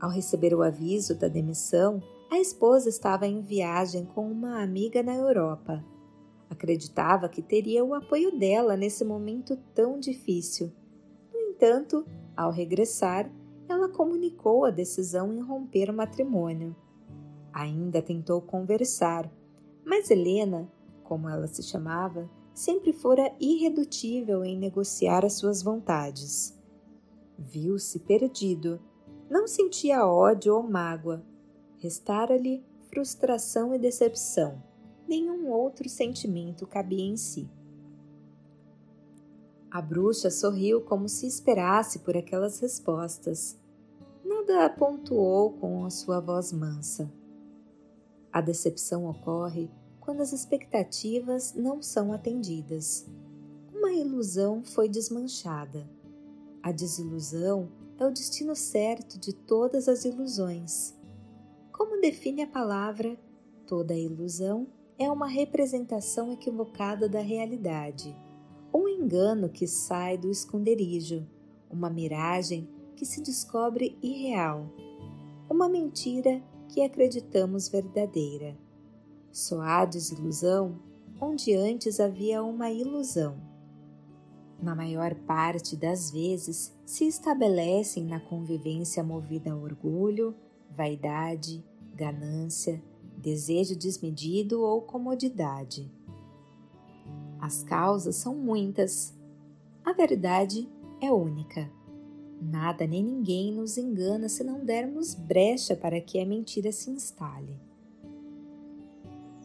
Ao 0.00 0.10
receber 0.10 0.54
o 0.54 0.62
aviso 0.62 1.14
da 1.14 1.28
demissão, 1.28 2.02
a 2.30 2.38
esposa 2.38 2.88
estava 2.88 3.26
em 3.26 3.40
viagem 3.40 4.04
com 4.04 4.30
uma 4.30 4.62
amiga 4.62 5.02
na 5.02 5.14
Europa. 5.14 5.84
Acreditava 6.50 7.28
que 7.28 7.42
teria 7.42 7.84
o 7.84 7.94
apoio 7.94 8.36
dela 8.38 8.76
nesse 8.76 9.04
momento 9.04 9.56
tão 9.74 9.98
difícil. 9.98 10.72
No 11.32 11.40
entanto, 11.40 12.06
ao 12.36 12.50
regressar, 12.50 13.30
ela 13.68 13.88
comunicou 13.88 14.64
a 14.64 14.70
decisão 14.70 15.32
em 15.32 15.40
romper 15.40 15.90
o 15.90 15.94
matrimônio. 15.94 16.74
Ainda 17.52 18.00
tentou 18.00 18.40
conversar, 18.40 19.30
mas 19.84 20.10
Helena, 20.10 20.70
como 21.04 21.28
ela 21.28 21.46
se 21.46 21.62
chamava, 21.62 22.28
sempre 22.54 22.92
fora 22.92 23.32
irredutível 23.40 24.44
em 24.44 24.58
negociar 24.58 25.24
as 25.24 25.34
suas 25.34 25.62
vontades. 25.62 26.58
Viu-se 27.38 28.00
perdido. 28.00 28.80
Não 29.30 29.46
sentia 29.46 30.06
ódio 30.06 30.54
ou 30.54 30.62
mágoa. 30.62 31.24
Restara-lhe 31.78 32.64
frustração 32.88 33.74
e 33.74 33.78
decepção. 33.78 34.62
Nenhum 35.06 35.48
outro 35.50 35.88
sentimento 35.88 36.66
cabia 36.66 37.04
em 37.04 37.16
si. 37.16 37.48
A 39.70 39.82
bruxa 39.82 40.30
sorriu 40.30 40.80
como 40.80 41.08
se 41.08 41.26
esperasse 41.26 41.98
por 41.98 42.16
aquelas 42.16 42.58
respostas. 42.58 43.57
Nada 44.48 44.70
pontuou 44.70 45.52
com 45.52 45.84
a 45.84 45.90
sua 45.90 46.20
voz 46.20 46.52
mansa. 46.52 47.12
A 48.32 48.40
decepção 48.40 49.04
ocorre 49.04 49.70
quando 50.00 50.22
as 50.22 50.32
expectativas 50.32 51.52
não 51.54 51.82
são 51.82 52.14
atendidas. 52.14 53.06
Uma 53.74 53.92
ilusão 53.92 54.64
foi 54.64 54.88
desmanchada. 54.88 55.86
A 56.62 56.72
desilusão 56.72 57.68
é 57.98 58.06
o 58.06 58.10
destino 58.10 58.56
certo 58.56 59.18
de 59.18 59.34
todas 59.34 59.86
as 59.86 60.06
ilusões. 60.06 60.96
Como 61.70 62.00
define 62.00 62.42
a 62.42 62.46
palavra, 62.46 63.18
toda 63.66 63.94
ilusão 63.94 64.66
é 64.98 65.10
uma 65.10 65.28
representação 65.28 66.32
equivocada 66.32 67.06
da 67.06 67.20
realidade 67.20 68.16
um 68.72 68.86
engano 68.86 69.48
que 69.48 69.66
sai 69.66 70.18
do 70.18 70.30
esconderijo, 70.30 71.26
uma 71.70 71.88
miragem 71.88 72.68
que 72.98 73.06
se 73.06 73.22
descobre 73.22 73.96
irreal, 74.02 74.68
uma 75.48 75.68
mentira 75.68 76.42
que 76.68 76.82
acreditamos 76.82 77.68
verdadeira. 77.68 78.58
Só 79.30 79.60
há 79.60 79.84
desilusão 79.84 80.80
onde 81.20 81.54
antes 81.54 82.00
havia 82.00 82.42
uma 82.42 82.72
ilusão. 82.72 83.40
Na 84.60 84.74
maior 84.74 85.14
parte 85.14 85.76
das 85.76 86.10
vezes, 86.10 86.76
se 86.84 87.06
estabelecem 87.06 88.04
na 88.04 88.18
convivência 88.18 89.04
movida 89.04 89.52
a 89.52 89.56
orgulho, 89.56 90.34
vaidade, 90.76 91.64
ganância, 91.94 92.82
desejo 93.16 93.76
desmedido 93.76 94.60
ou 94.60 94.82
comodidade. 94.82 95.88
As 97.40 97.62
causas 97.62 98.16
são 98.16 98.34
muitas. 98.34 99.16
A 99.84 99.92
verdade 99.92 100.68
é 101.00 101.12
única. 101.12 101.77
Nada 102.40 102.86
nem 102.86 103.02
ninguém 103.02 103.52
nos 103.52 103.76
engana 103.76 104.28
se 104.28 104.44
não 104.44 104.64
dermos 104.64 105.14
brecha 105.14 105.74
para 105.74 106.00
que 106.00 106.20
a 106.20 106.26
mentira 106.26 106.70
se 106.70 106.90
instale. 106.90 107.58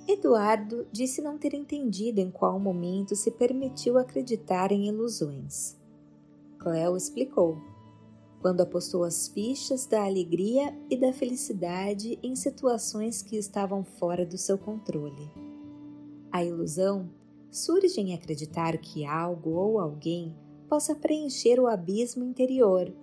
Eduardo 0.08 0.86
disse 0.92 1.22
não 1.22 1.38
ter 1.38 1.54
entendido 1.54 2.20
em 2.20 2.30
qual 2.30 2.60
momento 2.60 3.16
se 3.16 3.32
permitiu 3.32 3.98
acreditar 3.98 4.72
em 4.72 4.88
ilusões. 4.88 5.78
Cleo 6.60 6.96
explicou. 6.96 7.58
Quando 8.42 8.62
apostou 8.62 9.06
as 9.06 9.30
fichas 9.30 9.86
da 9.86 10.04
alegria 10.04 10.78
e 10.90 10.98
da 10.98 11.14
felicidade 11.14 12.20
em 12.22 12.36
situações 12.36 13.22
que 13.22 13.38
estavam 13.38 13.86
fora 13.86 14.26
do 14.26 14.38
seu 14.38 14.58
controle. 14.58 15.32
A 16.30 16.44
ilusão 16.44 17.10
surge 17.50 18.02
em 18.02 18.14
acreditar 18.14 18.78
que 18.78 19.06
algo 19.06 19.52
ou 19.52 19.80
alguém 19.80 20.36
possa 20.68 20.96
preencher 20.96 21.60
o 21.60 21.68
abismo 21.68 22.24
interior, 22.24 22.94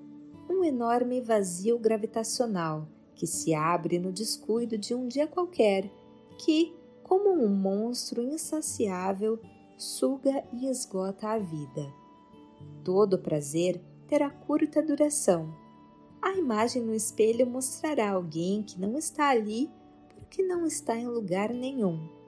um 0.48 0.64
enorme 0.64 1.20
vazio 1.20 1.78
gravitacional 1.78 2.88
que 3.14 3.26
se 3.26 3.54
abre 3.54 3.98
no 3.98 4.12
descuido 4.12 4.78
de 4.78 4.94
um 4.94 5.06
dia 5.06 5.26
qualquer, 5.26 5.90
que, 6.38 6.74
como 7.02 7.30
um 7.30 7.48
monstro 7.48 8.22
insaciável, 8.22 9.38
suga 9.76 10.42
e 10.52 10.66
esgota 10.66 11.28
a 11.28 11.38
vida. 11.38 11.92
Todo 12.82 13.18
prazer 13.18 13.80
terá 14.06 14.30
curta 14.30 14.82
duração. 14.82 15.54
A 16.22 16.32
imagem 16.32 16.82
no 16.82 16.94
espelho 16.94 17.46
mostrará 17.46 18.10
alguém 18.10 18.62
que 18.62 18.80
não 18.80 18.96
está 18.96 19.28
ali 19.28 19.70
porque 20.14 20.42
não 20.42 20.66
está 20.66 20.96
em 20.96 21.06
lugar 21.06 21.50
nenhum 21.50 22.20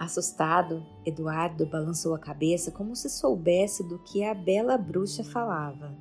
Assustado, 0.00 0.82
Eduardo 1.04 1.64
balançou 1.64 2.14
a 2.14 2.18
cabeça 2.18 2.70
como 2.70 2.94
se 2.94 3.08
soubesse 3.08 3.82
do 3.82 3.98
que 3.98 4.22
a 4.22 4.34
bela 4.34 4.76
bruxa 4.76 5.24
falava. 5.24 5.96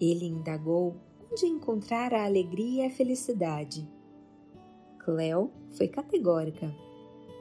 Ele 0.00 0.26
indagou 0.26 0.96
onde 1.30 1.46
encontrar 1.46 2.12
a 2.12 2.24
alegria 2.24 2.84
e 2.84 2.86
a 2.86 2.90
felicidade. 2.90 3.88
Cleo 4.98 5.50
foi 5.70 5.86
categórica. 5.86 6.74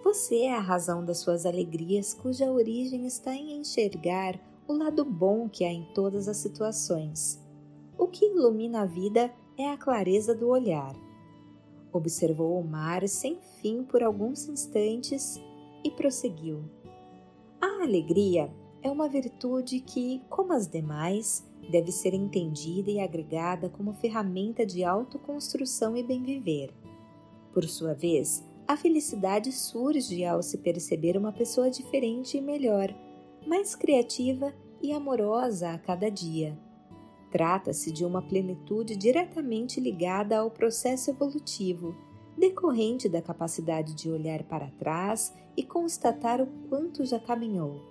Você 0.04 0.42
é 0.42 0.56
a 0.56 0.60
razão 0.60 1.04
das 1.04 1.18
suas 1.18 1.46
alegrias, 1.46 2.14
cuja 2.14 2.52
origem 2.52 3.06
está 3.06 3.34
em 3.34 3.60
enxergar 3.60 4.40
o 4.68 4.74
lado 4.74 5.04
bom 5.04 5.50
que 5.50 5.66
há 5.66 5.72
em 5.72 5.84
todas 5.94 6.28
as 6.28 6.38
situações. 6.38 7.44
O 7.98 8.08
que 8.08 8.26
ilumina 8.26 8.82
a 8.82 8.86
vida 8.86 9.34
é 9.58 9.70
a 9.70 9.78
clareza 9.78 10.36
do 10.36 10.48
olhar. 10.48 10.96
Observou 11.92 12.60
o 12.60 12.64
mar 12.64 13.08
sem 13.08 13.40
fim 13.60 13.84
por 13.84 14.04
alguns 14.04 14.48
instantes 14.48 15.42
e 15.84 15.92
prosseguiu. 15.92 16.64
A 17.62 17.84
alegria 17.84 18.54
é 18.82 18.90
uma 18.90 19.08
virtude 19.08 19.80
que, 19.80 20.22
como 20.30 20.54
as 20.54 20.68
demais, 20.68 21.48
deve 21.70 21.92
ser 21.92 22.14
entendida 22.14 22.90
e 22.90 23.00
agregada 23.00 23.70
como 23.70 23.94
ferramenta 23.94 24.66
de 24.66 24.84
autoconstrução 24.84 25.96
e 25.96 26.04
bem-viver. 26.04 26.74
Por 27.54 27.66
sua 27.66 27.94
vez, 27.94 28.44
a 28.68 28.78
felicidade 28.78 29.52
surge 29.52 30.24
ao 30.24 30.42
se 30.42 30.58
perceber 30.60 31.18
uma 31.18 31.32
pessoa 31.32 31.70
diferente 31.70 32.38
e 32.38 32.42
melhor, 32.42 32.94
mais 33.48 33.76
criativa 33.76 34.54
e 34.82 34.94
amorosa 34.94 35.72
a 35.72 35.78
cada 35.78 36.10
dia 36.10 36.58
Trata-se 37.32 37.92
de 37.92 38.04
uma 38.04 38.22
plenitude 38.22 38.96
diretamente 38.96 39.80
ligada 39.80 40.40
ao 40.40 40.50
processo 40.50 41.12
evolutivo, 41.12 41.96
decorrente 42.38 43.10
da 43.10 43.22
capacidade 43.22 43.94
de 43.94 44.10
olhar 44.10 44.44
para 44.44 44.72
trás 44.72 45.34
e 45.56 45.64
constatar 45.64 46.42
o 46.42 46.48
quanto 46.70 47.06
já 47.06 47.20
caminhou. 47.20 47.82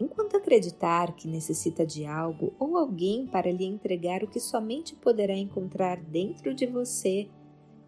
Enquanto 0.00 0.36
acreditar 0.36 1.14
que 1.16 1.26
necessita 1.26 1.84
de 1.84 2.06
algo 2.06 2.52
ou 2.58 2.76
alguém 2.76 3.26
para 3.26 3.50
lhe 3.50 3.64
entregar 3.64 4.22
o 4.22 4.28
que 4.28 4.38
somente 4.38 4.94
poderá 4.94 5.34
encontrar 5.34 6.00
dentro 6.00 6.54
de 6.54 6.66
você, 6.66 7.28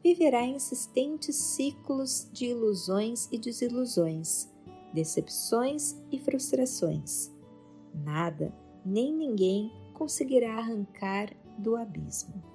viverá 0.02 0.44
insistentes 0.44 1.36
ciclos 1.36 2.28
de 2.32 2.46
ilusões 2.46 3.28
e 3.30 3.38
desilusões, 3.38 4.50
decepções 4.92 5.96
e 6.10 6.18
frustrações. 6.18 7.30
Nada, 7.94 8.52
nem 8.84 9.12
ninguém 9.12 9.70
conseguirá 9.92 10.56
arrancar 10.56 11.30
do 11.58 11.76
abismo. 11.76 12.49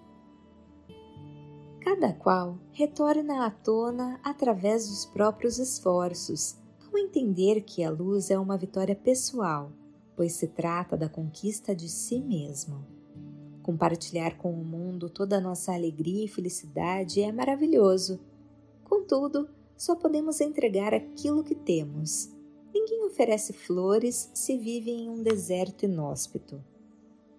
Cada 1.86 2.12
qual 2.12 2.58
retorna 2.72 3.46
à 3.46 3.51
tona 3.51 4.20
através 4.24 4.89
dos 4.89 5.06
próprios 5.06 5.60
esforços, 5.60 6.58
ao 6.92 6.98
entender 6.98 7.62
que 7.62 7.84
a 7.84 7.92
luz 7.92 8.32
é 8.32 8.39
uma 8.39 8.58
vitória 8.58 8.96
pessoal, 8.96 9.72
pois 10.15 10.34
se 10.34 10.48
trata 10.48 10.98
da 10.98 11.08
conquista 11.08 11.75
de 11.75 11.88
si 11.88 12.20
mesmo. 12.20 12.84
Compartilhar 13.62 14.36
com 14.36 14.51
o 14.51 14.65
mundo 14.65 15.12
toda 15.12 15.38
a 15.38 15.39
nossa 15.39 15.75
alegria 15.75 16.25
e 16.25 16.27
felicidade 16.27 17.22
é 17.22 17.32
maravilhoso. 17.32 18.20
Contudo, 18.84 19.48
só 19.77 19.96
podemos 19.96 20.42
entregar 20.42 20.92
aquilo 20.92 21.44
que 21.44 21.54
temos. 21.54 22.32
Ninguém 22.74 23.06
oferece 23.06 23.54
flores 23.54 24.32
se 24.34 24.58
vive 24.58 24.89
em 24.89 25.08
um 25.08 25.22
deserto 25.22 25.86
inóspito. 25.86 26.63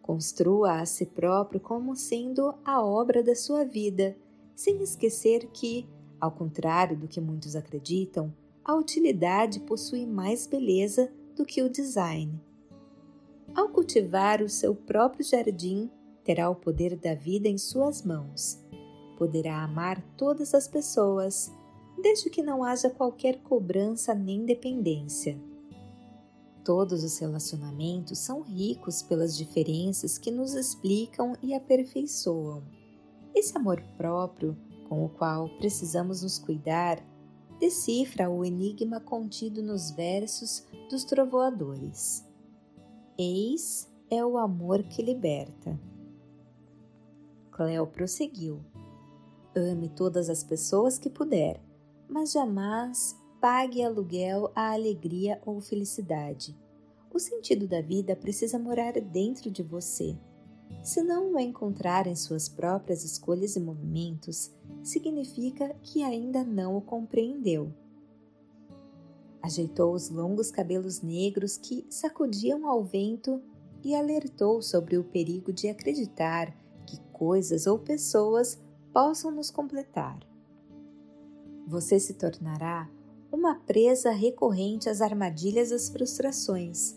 Construa 0.00 0.82
a 0.82 0.86
si 0.86 1.04
próprio 1.04 1.58
como 1.58 1.96
sendo 1.96 2.54
a 2.64 2.80
obra 2.80 3.24
da 3.24 3.34
sua 3.34 3.64
vida, 3.64 4.16
sem 4.56 4.82
esquecer 4.82 5.46
que, 5.52 5.86
ao 6.18 6.32
contrário 6.32 6.96
do 6.96 7.06
que 7.06 7.20
muitos 7.20 7.54
acreditam, 7.54 8.34
a 8.64 8.74
utilidade 8.74 9.60
possui 9.60 10.06
mais 10.06 10.46
beleza 10.46 11.12
do 11.36 11.44
que 11.44 11.62
o 11.62 11.70
design. 11.70 12.40
Ao 13.54 13.68
cultivar 13.68 14.42
o 14.42 14.48
seu 14.48 14.74
próprio 14.74 15.24
jardim, 15.24 15.88
terá 16.24 16.50
o 16.50 16.54
poder 16.56 16.96
da 16.96 17.14
vida 17.14 17.48
em 17.48 17.58
suas 17.58 18.02
mãos. 18.02 18.60
Poderá 19.16 19.62
amar 19.62 20.02
todas 20.16 20.54
as 20.54 20.66
pessoas, 20.66 21.52
desde 22.02 22.28
que 22.28 22.42
não 22.42 22.64
haja 22.64 22.90
qualquer 22.90 23.38
cobrança 23.42 24.14
nem 24.14 24.44
dependência. 24.44 25.38
Todos 26.64 27.04
os 27.04 27.16
relacionamentos 27.18 28.18
são 28.18 28.40
ricos 28.40 29.00
pelas 29.02 29.36
diferenças 29.36 30.18
que 30.18 30.32
nos 30.32 30.54
explicam 30.54 31.34
e 31.40 31.54
aperfeiçoam. 31.54 32.64
Esse 33.36 33.54
amor 33.54 33.82
próprio, 33.98 34.56
com 34.88 35.04
o 35.04 35.10
qual 35.10 35.50
precisamos 35.58 36.22
nos 36.22 36.38
cuidar, 36.38 37.04
decifra 37.60 38.30
o 38.30 38.42
enigma 38.42 38.98
contido 38.98 39.62
nos 39.62 39.90
versos 39.90 40.66
dos 40.88 41.04
trovoadores. 41.04 42.24
Eis 43.18 43.92
é 44.10 44.24
o 44.24 44.38
amor 44.38 44.82
que 44.84 45.02
liberta. 45.02 45.78
Cleo 47.50 47.86
prosseguiu. 47.86 48.64
Ame 49.54 49.90
todas 49.90 50.30
as 50.30 50.42
pessoas 50.42 50.98
que 50.98 51.10
puder, 51.10 51.60
mas 52.08 52.32
jamais 52.32 53.20
pague 53.38 53.84
aluguel 53.84 54.50
à 54.54 54.72
alegria 54.72 55.42
ou 55.44 55.60
felicidade. 55.60 56.56
O 57.12 57.18
sentido 57.18 57.68
da 57.68 57.82
vida 57.82 58.16
precisa 58.16 58.58
morar 58.58 58.94
dentro 58.94 59.50
de 59.50 59.62
você. 59.62 60.16
Se 60.82 61.02
não 61.02 61.34
o 61.34 61.38
encontrar 61.38 62.06
em 62.06 62.14
suas 62.14 62.48
próprias 62.48 63.04
escolhas 63.04 63.56
e 63.56 63.60
movimentos, 63.60 64.52
significa 64.82 65.74
que 65.82 66.02
ainda 66.02 66.44
não 66.44 66.76
o 66.76 66.80
compreendeu. 66.80 67.72
Ajeitou 69.42 69.94
os 69.94 70.08
longos 70.08 70.50
cabelos 70.50 71.02
negros 71.02 71.56
que 71.56 71.86
sacudiam 71.90 72.68
ao 72.68 72.84
vento 72.84 73.42
e 73.84 73.94
alertou 73.94 74.62
sobre 74.62 74.96
o 74.96 75.04
perigo 75.04 75.52
de 75.52 75.68
acreditar 75.68 76.56
que 76.86 77.00
coisas 77.12 77.66
ou 77.66 77.78
pessoas 77.78 78.58
possam 78.92 79.30
nos 79.30 79.50
completar. 79.50 80.18
Você 81.66 81.98
se 81.98 82.14
tornará 82.14 82.88
uma 83.30 83.56
presa 83.56 84.10
recorrente 84.10 84.88
às 84.88 85.00
armadilhas 85.00 85.70
das 85.70 85.88
frustrações, 85.88 86.96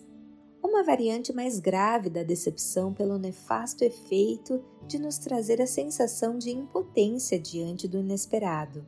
uma 0.79 0.85
variante 0.85 1.33
mais 1.33 1.59
grave 1.59 2.09
da 2.09 2.23
decepção 2.23 2.93
pelo 2.93 3.17
nefasto 3.17 3.83
efeito 3.83 4.63
de 4.87 4.97
nos 4.97 5.17
trazer 5.17 5.61
a 5.61 5.67
sensação 5.67 6.37
de 6.37 6.51
impotência 6.51 7.37
diante 7.37 7.85
do 7.85 7.97
inesperado. 7.99 8.87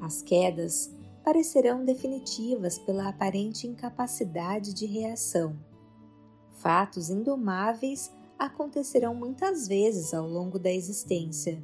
As 0.00 0.22
quedas 0.22 0.90
parecerão 1.22 1.84
definitivas 1.84 2.80
pela 2.80 3.08
aparente 3.08 3.64
incapacidade 3.68 4.74
de 4.74 4.86
reação. 4.86 5.56
Fatos 6.54 7.10
indomáveis 7.10 8.12
acontecerão 8.36 9.14
muitas 9.14 9.68
vezes 9.68 10.12
ao 10.12 10.28
longo 10.28 10.58
da 10.58 10.72
existência 10.72 11.62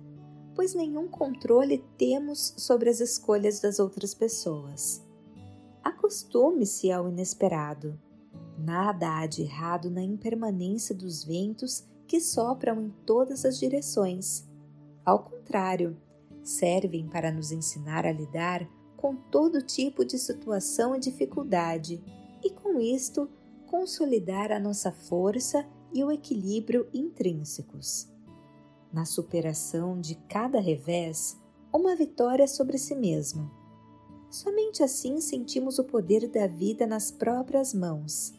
pois 0.54 0.72
nenhum 0.72 1.08
controle 1.08 1.84
temos 1.98 2.54
sobre 2.56 2.88
as 2.88 3.00
escolhas 3.00 3.58
das 3.58 3.80
outras 3.80 4.14
pessoas. 4.14 5.04
Acostume-se 5.82 6.92
ao 6.92 7.08
inesperado. 7.08 7.98
Nada 8.58 9.18
há 9.18 9.26
de 9.26 9.42
errado 9.42 9.90
na 9.90 10.02
impermanência 10.02 10.94
dos 10.94 11.24
ventos 11.24 11.84
que 12.06 12.20
sopram 12.20 12.80
em 12.80 12.90
todas 13.04 13.44
as 13.44 13.58
direções. 13.58 14.46
Ao 15.04 15.18
contrário, 15.18 15.96
servem 16.42 17.08
para 17.08 17.32
nos 17.32 17.50
ensinar 17.50 18.06
a 18.06 18.12
lidar 18.12 18.68
com 18.96 19.16
todo 19.16 19.62
tipo 19.62 20.04
de 20.04 20.18
situação 20.18 20.94
e 20.94 21.00
dificuldade 21.00 22.02
e, 22.42 22.50
com 22.50 22.80
isto, 22.80 23.28
consolidar 23.66 24.52
a 24.52 24.60
nossa 24.60 24.92
força 24.92 25.66
e 25.92 26.02
o 26.04 26.10
equilíbrio 26.10 26.88
intrínsecos 26.92 28.14
na 28.94 29.04
superação 29.04 30.00
de 30.00 30.14
cada 30.28 30.60
revés, 30.60 31.36
uma 31.72 31.96
vitória 31.96 32.46
sobre 32.46 32.78
si 32.78 32.94
mesmo. 32.94 33.50
Somente 34.30 34.84
assim 34.84 35.20
sentimos 35.20 35.80
o 35.80 35.84
poder 35.84 36.28
da 36.28 36.46
vida 36.46 36.86
nas 36.86 37.10
próprias 37.10 37.74
mãos. 37.74 38.32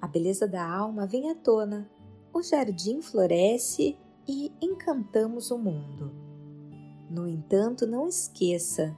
A 0.00 0.06
beleza 0.06 0.46
da 0.46 0.64
alma 0.64 1.06
vem 1.06 1.30
à 1.30 1.34
tona, 1.34 1.90
o 2.32 2.42
jardim 2.42 3.02
floresce 3.02 3.98
e 4.28 4.52
encantamos 4.62 5.50
o 5.50 5.58
mundo. 5.58 6.12
No 7.10 7.26
entanto, 7.26 7.86
não 7.86 8.06
esqueça, 8.06 8.96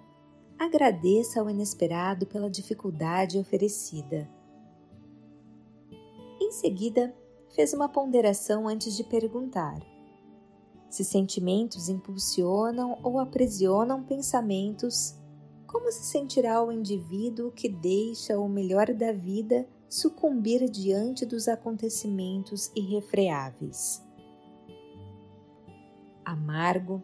agradeça 0.59 1.41
ao 1.41 1.49
inesperado 1.49 2.27
pela 2.27 2.51
dificuldade 2.51 3.39
oferecida. 3.39 4.29
Em 6.41 6.53
seguida, 6.53 7.15
fez 7.55 7.73
uma 7.73 7.89
ponderação 7.89 8.69
antes 8.69 8.95
de 8.95 9.05
perguntar: 9.05 9.81
se 10.91 11.05
sentimentos 11.05 11.89
impulsionam 11.89 12.99
ou 13.03 13.19
aprisionam 13.19 14.03
pensamentos, 14.03 15.17
como 15.67 15.91
se 15.93 16.05
sentirá 16.05 16.63
o 16.63 16.73
indivíduo 16.73 17.53
que 17.53 17.69
deixa 17.69 18.39
o 18.39 18.49
melhor 18.49 18.93
da 18.93 19.13
vida 19.13 19.67
sucumbir 19.90 20.70
diante 20.70 21.26
dos 21.26 21.48
acontecimentos 21.48 22.70
irrefreáveis? 22.76 24.00
Amargo, 26.24 27.03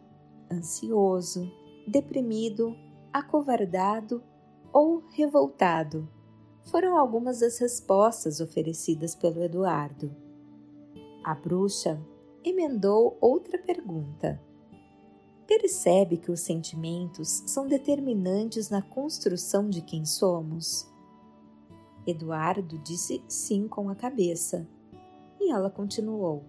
ansioso, 0.49 1.51
deprimido, 1.85 2.73
acovardado 3.11 4.23
ou 4.71 5.03
revoltado 5.11 6.09
foram 6.63 6.97
algumas 6.97 7.41
das 7.41 7.57
respostas 7.59 8.39
oferecidas 8.39 9.13
pelo 9.15 9.43
Eduardo. 9.43 10.15
A 11.25 11.35
bruxa 11.35 12.01
emendou 12.41 13.17
outra 13.19 13.57
pergunta. 13.57 14.41
Percebe 15.45 16.17
que 16.17 16.31
os 16.31 16.39
sentimentos 16.39 17.43
são 17.47 17.67
determinantes 17.67 18.69
na 18.69 18.81
construção 18.81 19.69
de 19.69 19.81
quem 19.81 20.05
somos? 20.05 20.89
Eduardo 22.07 22.77
disse 22.79 23.21
sim 23.27 23.67
com 23.67 23.89
a 23.89 23.95
cabeça. 23.95 24.65
E 25.39 25.51
ela 25.51 25.69
continuou: 25.69 26.45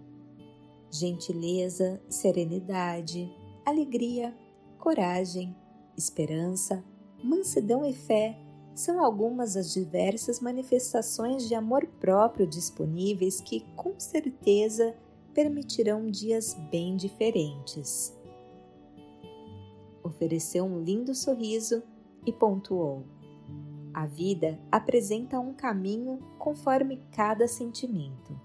gentileza, 0.89 2.01
serenidade, 2.09 3.29
alegria, 3.65 4.33
coragem, 4.79 5.53
esperança, 5.97 6.83
mansidão 7.21 7.85
e 7.85 7.93
fé 7.93 8.39
são 8.73 9.03
algumas 9.03 9.55
das 9.55 9.73
diversas 9.73 10.39
manifestações 10.39 11.45
de 11.45 11.53
amor 11.53 11.85
próprio 11.99 12.47
disponíveis 12.47 13.41
que, 13.41 13.65
com 13.75 13.99
certeza, 13.99 14.95
permitirão 15.33 16.09
dias 16.09 16.53
bem 16.71 16.95
diferentes. 16.95 18.17
Ofereceu 20.01 20.63
um 20.63 20.81
lindo 20.81 21.13
sorriso 21.13 21.83
e 22.25 22.31
pontuou: 22.31 23.03
A 23.93 24.05
vida 24.05 24.59
apresenta 24.71 25.39
um 25.39 25.53
caminho 25.53 26.19
conforme 26.37 27.01
cada 27.11 27.47
sentimento. 27.47 28.39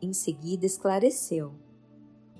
Em 0.00 0.12
seguida, 0.12 0.66
esclareceu: 0.66 1.52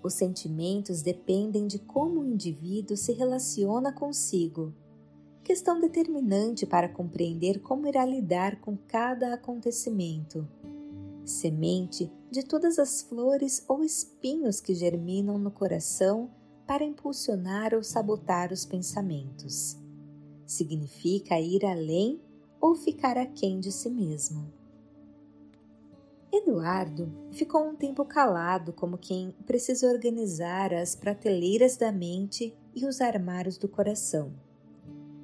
Os 0.03 0.15
sentimentos 0.15 1.03
dependem 1.03 1.67
de 1.67 1.79
como 1.79 2.21
o 2.21 2.25
indivíduo 2.25 2.97
se 2.97 3.13
relaciona 3.13 3.93
consigo, 3.93 4.75
questão 5.43 5.81
determinante 5.81 6.67
para 6.67 6.89
compreender 6.89 7.61
como 7.61 7.87
irá 7.87 8.05
lidar 8.05 8.61
com 8.61 8.77
cada 8.77 9.35
acontecimento 9.35 10.49
semente 11.25 12.13
de 12.31 12.43
todas 12.43 12.79
as 12.79 13.03
flores 13.03 13.65
ou 13.69 13.83
espinhos 13.83 14.61
que 14.61 14.75
germinam 14.75 15.39
no 15.39 15.51
coração 15.51 16.31
para 16.67 16.85
impulsionar 16.85 17.75
ou 17.75 17.83
sabotar 17.83 18.53
os 18.53 18.65
pensamentos. 18.65 19.77
Significa 20.47 21.41
ir 21.41 21.65
além 21.65 22.21
ou 22.61 22.75
ficar 22.75 23.19
aquém 23.19 23.61
de 23.61 23.71
si 23.71 23.91
mesmo. 23.91 24.53
Eduardo 26.33 27.13
ficou 27.31 27.65
um 27.65 27.77
tempo 27.77 28.05
calado, 28.05 28.73
como 28.73 28.99
quem 28.99 29.33
precisa 29.47 29.87
organizar 29.87 30.75
as 30.75 30.97
prateleiras 30.97 31.77
da 31.77 31.93
mente 31.93 32.53
e 32.75 32.87
os 32.87 33.01
armários 33.01 33.57
do 33.57 33.69
coração. 33.69 34.33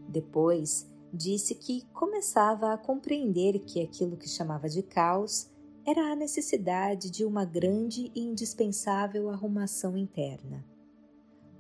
Depois, 0.09 0.89
disse 1.13 1.55
que 1.55 1.85
começava 1.93 2.73
a 2.73 2.79
compreender 2.79 3.59
que 3.61 3.83
aquilo 3.83 4.17
que 4.17 4.29
chamava 4.29 4.69
de 4.69 4.83
caos 4.83 5.51
era 5.85 6.13
a 6.13 6.17
necessidade 6.17 7.11
de 7.11 7.25
uma 7.25 7.45
grande 7.45 8.13
e 8.15 8.21
indispensável 8.21 9.29
arrumação 9.31 9.97
interna. 9.97 10.65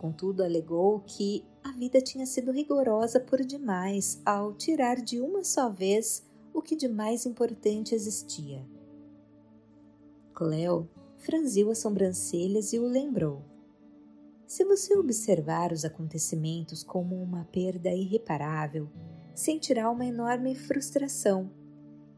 Contudo, 0.00 0.42
alegou 0.42 1.00
que 1.00 1.44
a 1.62 1.72
vida 1.72 2.00
tinha 2.00 2.24
sido 2.24 2.50
rigorosa 2.50 3.20
por 3.20 3.44
demais 3.44 4.18
ao 4.24 4.54
tirar 4.54 4.96
de 4.96 5.20
uma 5.20 5.44
só 5.44 5.68
vez 5.68 6.26
o 6.54 6.62
que 6.62 6.74
de 6.74 6.88
mais 6.88 7.26
importante 7.26 7.94
existia 7.94 8.66
Cleo 10.32 10.88
franziu 11.18 11.70
as 11.70 11.80
sobrancelhas 11.80 12.72
e 12.72 12.78
o 12.78 12.86
lembrou. 12.86 13.42
Se 14.46 14.64
você 14.64 14.96
observar 14.96 15.70
os 15.70 15.84
acontecimentos 15.84 16.82
como 16.82 17.22
uma 17.22 17.44
perda 17.52 17.90
irreparável, 17.90 18.88
sentirá 19.34 19.90
uma 19.90 20.06
enorme 20.06 20.54
frustração 20.54 21.50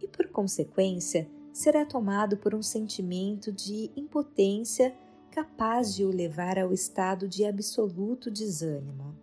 e, 0.01 0.07
por 0.07 0.29
consequência, 0.29 1.29
será 1.53 1.85
tomado 1.85 2.37
por 2.37 2.55
um 2.55 2.63
sentimento 2.63 3.51
de 3.51 3.91
impotência 3.97 4.95
capaz 5.33 5.95
de 5.95 6.05
o 6.05 6.11
levar 6.11 6.59
ao 6.59 6.75
estado 6.75 7.27
de 7.27 7.45
absoluto 7.47 8.31
desânimo. 8.31 9.17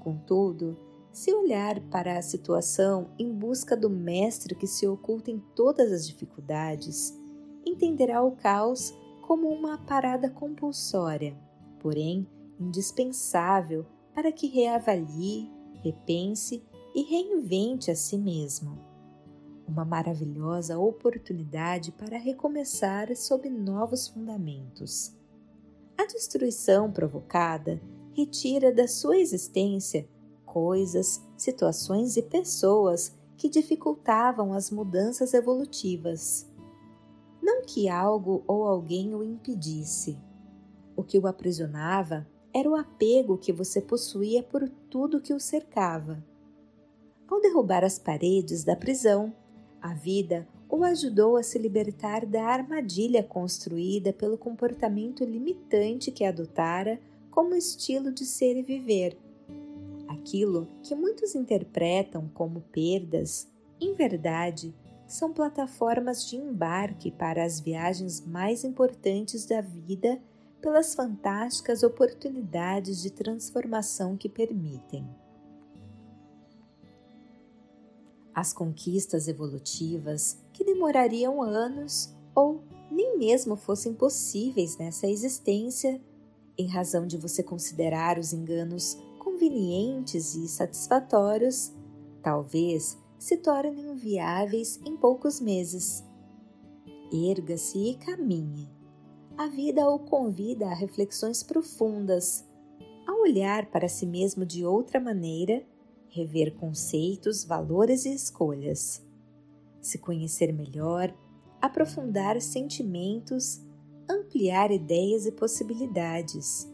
Contudo, 0.00 0.78
se 1.12 1.34
olhar 1.34 1.80
para 1.90 2.18
a 2.18 2.22
situação 2.22 3.10
em 3.18 3.30
busca 3.30 3.76
do 3.76 3.90
mestre 3.90 4.54
que 4.54 4.66
se 4.66 4.88
oculta 4.88 5.30
em 5.30 5.38
todas 5.54 5.92
as 5.92 6.06
dificuldades, 6.06 7.14
entenderá 7.64 8.22
o 8.22 8.32
caos 8.32 8.94
como 9.20 9.48
uma 9.48 9.76
parada 9.76 10.30
compulsória, 10.30 11.36
porém 11.78 12.26
indispensável 12.58 13.84
para 14.14 14.32
que 14.32 14.46
reavalie, 14.46 15.52
repense 15.82 16.64
e 16.94 17.02
reinvente 17.02 17.90
a 17.90 17.94
si 17.94 18.16
mesmo. 18.16 18.78
Uma 19.66 19.84
maravilhosa 19.84 20.78
oportunidade 20.78 21.92
para 21.92 22.16
recomeçar 22.16 23.14
sob 23.14 23.50
novos 23.50 24.08
fundamentos. 24.08 25.17
A 25.98 26.06
destruição 26.06 26.90
provocada 26.90 27.80
retira 28.12 28.72
da 28.72 28.88
sua 28.88 29.18
existência 29.18 30.08
coisas, 30.46 31.22
situações 31.36 32.16
e 32.16 32.22
pessoas 32.22 33.14
que 33.36 33.48
dificultavam 33.48 34.54
as 34.54 34.70
mudanças 34.70 35.34
evolutivas 35.34 36.48
não 37.48 37.62
que 37.62 37.88
algo 37.88 38.44
ou 38.46 38.66
alguém 38.66 39.14
o 39.14 39.24
impedisse. 39.24 40.18
O 40.94 41.02
que 41.02 41.18
o 41.18 41.26
aprisionava 41.26 42.28
era 42.52 42.68
o 42.68 42.76
apego 42.76 43.38
que 43.38 43.54
você 43.54 43.80
possuía 43.80 44.42
por 44.42 44.68
tudo 44.90 45.20
que 45.20 45.32
o 45.32 45.40
cercava. 45.40 46.22
Ao 47.26 47.40
derrubar 47.40 47.84
as 47.84 47.98
paredes 47.98 48.64
da 48.64 48.76
prisão, 48.76 49.32
a 49.80 49.94
vida 49.94 50.46
o 50.68 50.84
ajudou 50.84 51.36
a 51.36 51.42
se 51.42 51.58
libertar 51.58 52.26
da 52.26 52.44
armadilha 52.44 53.22
construída 53.22 54.12
pelo 54.12 54.36
comportamento 54.36 55.24
limitante 55.24 56.10
que 56.10 56.24
adotara 56.24 57.00
como 57.30 57.54
estilo 57.54 58.12
de 58.12 58.26
ser 58.26 58.56
e 58.56 58.62
viver. 58.62 59.16
Aquilo 60.06 60.68
que 60.82 60.94
muitos 60.94 61.34
interpretam 61.34 62.28
como 62.34 62.60
perdas, 62.60 63.48
em 63.80 63.94
verdade, 63.94 64.74
são 65.06 65.32
plataformas 65.32 66.28
de 66.28 66.36
embarque 66.36 67.10
para 67.10 67.42
as 67.42 67.58
viagens 67.58 68.20
mais 68.26 68.62
importantes 68.62 69.46
da 69.46 69.62
vida 69.62 70.20
pelas 70.60 70.94
fantásticas 70.94 71.82
oportunidades 71.82 73.00
de 73.00 73.10
transformação 73.10 74.16
que 74.16 74.28
permitem. 74.28 75.08
As 78.34 78.52
conquistas 78.52 79.28
evolutivas, 79.28 80.38
que 80.58 80.64
demorariam 80.64 81.40
anos 81.40 82.12
ou 82.34 82.64
nem 82.90 83.16
mesmo 83.16 83.54
fossem 83.54 83.94
possíveis 83.94 84.76
nessa 84.76 85.06
existência, 85.06 86.02
em 86.58 86.66
razão 86.66 87.06
de 87.06 87.16
você 87.16 87.44
considerar 87.44 88.18
os 88.18 88.32
enganos 88.32 88.98
convenientes 89.20 90.34
e 90.34 90.48
satisfatórios, 90.48 91.72
talvez 92.20 92.98
se 93.16 93.36
tornem 93.36 93.94
viáveis 93.94 94.80
em 94.84 94.96
poucos 94.96 95.40
meses. 95.40 96.04
Erga-se 97.12 97.90
e 97.90 97.94
caminhe. 97.94 98.68
A 99.36 99.46
vida 99.46 99.88
o 99.88 100.00
convida 100.00 100.66
a 100.66 100.74
reflexões 100.74 101.44
profundas, 101.44 102.44
a 103.06 103.14
olhar 103.14 103.66
para 103.66 103.88
si 103.88 104.06
mesmo 104.06 104.44
de 104.44 104.66
outra 104.66 104.98
maneira, 104.98 105.64
rever 106.08 106.56
conceitos, 106.56 107.44
valores 107.44 108.04
e 108.04 108.12
escolhas, 108.12 109.06
se 109.80 109.98
conhecer 109.98 110.52
melhor, 110.52 111.14
aprofundar 111.60 112.40
sentimentos, 112.40 113.60
ampliar 114.08 114.70
ideias 114.70 115.26
e 115.26 115.32
possibilidades, 115.32 116.70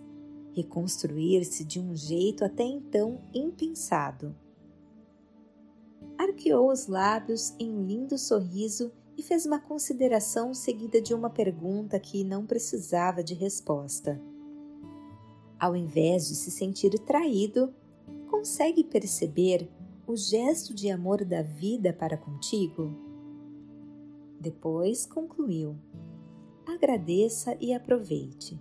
reconstruir-se 0.53 1.65
de 1.65 1.81
um 1.81 1.95
jeito 1.95 2.45
até 2.45 2.63
então 2.63 3.21
impensado 3.35 4.35
arqueou 6.25 6.71
os 6.71 6.87
lábios 6.87 7.55
em 7.59 7.71
um 7.71 7.85
lindo 7.85 8.19
sorriso 8.19 8.93
e 9.17 9.23
fez 9.23 9.47
uma 9.47 9.61
consideração 9.61 10.53
seguida 10.53 11.01
de 11.01 11.15
uma 11.15 11.31
pergunta 11.31 11.99
que 12.01 12.25
não 12.25 12.45
precisava 12.45 13.23
de 13.23 13.35
resposta. 13.35 14.21
Ao 15.59 15.77
invés 15.77 16.29
de 16.29 16.35
se 16.35 16.51
sentir 16.51 16.99
traído, 16.99 17.73
consegue 18.29 18.83
perceber 18.83 19.71
o 20.07 20.17
gesto 20.17 20.75
de 20.75 20.91
amor 20.91 21.25
da 21.25 21.41
vida 21.41 21.93
para 21.93 22.17
contigo? 22.17 22.95
Depois 24.39 25.07
concluiu: 25.07 25.77
Agradeça 26.67 27.57
e 27.59 27.73
aproveite. 27.73 28.61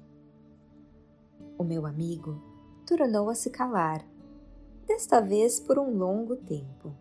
O 1.57 1.63
meu 1.63 1.85
amigo 1.85 2.41
tornou 2.85 3.29
a 3.29 3.35
se 3.35 3.49
calar, 3.49 4.05
desta 4.87 5.19
vez 5.19 5.59
por 5.59 5.77
um 5.77 5.97
longo 5.97 6.37
tempo. 6.37 6.95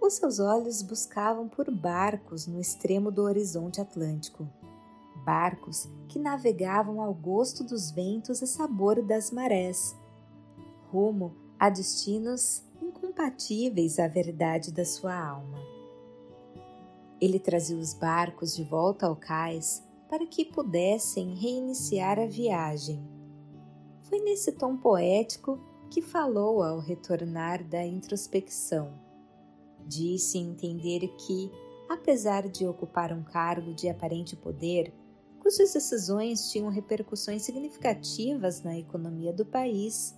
Os 0.00 0.14
seus 0.14 0.40
olhos 0.40 0.82
buscavam 0.82 1.48
por 1.48 1.70
barcos 1.70 2.48
no 2.48 2.60
extremo 2.60 3.12
do 3.12 3.22
horizonte 3.22 3.80
atlântico. 3.80 4.48
Barcos 5.24 5.88
que 6.08 6.18
navegavam 6.18 7.00
ao 7.00 7.14
gosto 7.14 7.62
dos 7.62 7.92
ventos 7.92 8.42
e 8.42 8.46
sabor 8.48 9.00
das 9.00 9.30
marés, 9.30 9.96
rumo 10.90 11.36
a 11.56 11.70
destinos 11.70 12.64
incompatíveis 13.02 13.98
à 13.98 14.06
verdade 14.06 14.72
da 14.72 14.84
sua 14.84 15.14
alma. 15.14 15.58
Ele 17.20 17.38
trazia 17.38 17.76
os 17.76 17.94
barcos 17.94 18.54
de 18.54 18.64
volta 18.64 19.06
ao 19.06 19.16
cais 19.16 19.82
para 20.08 20.26
que 20.26 20.44
pudessem 20.44 21.34
reiniciar 21.34 22.18
a 22.18 22.26
viagem. 22.26 23.02
Foi 24.02 24.20
nesse 24.20 24.52
tom 24.52 24.76
poético 24.76 25.58
que 25.90 26.02
falou 26.02 26.62
ao 26.62 26.78
retornar 26.78 27.62
da 27.64 27.84
introspecção 27.84 29.02
Disse 29.86 30.38
entender 30.38 31.08
que, 31.18 31.50
apesar 31.88 32.48
de 32.48 32.66
ocupar 32.66 33.12
um 33.12 33.22
cargo 33.22 33.74
de 33.74 33.88
aparente 33.88 34.36
poder, 34.36 34.92
cujas 35.40 35.72
decisões 35.72 36.50
tinham 36.50 36.68
repercussões 36.68 37.42
significativas 37.42 38.62
na 38.62 38.78
economia 38.78 39.32
do 39.32 39.44
país, 39.44 40.16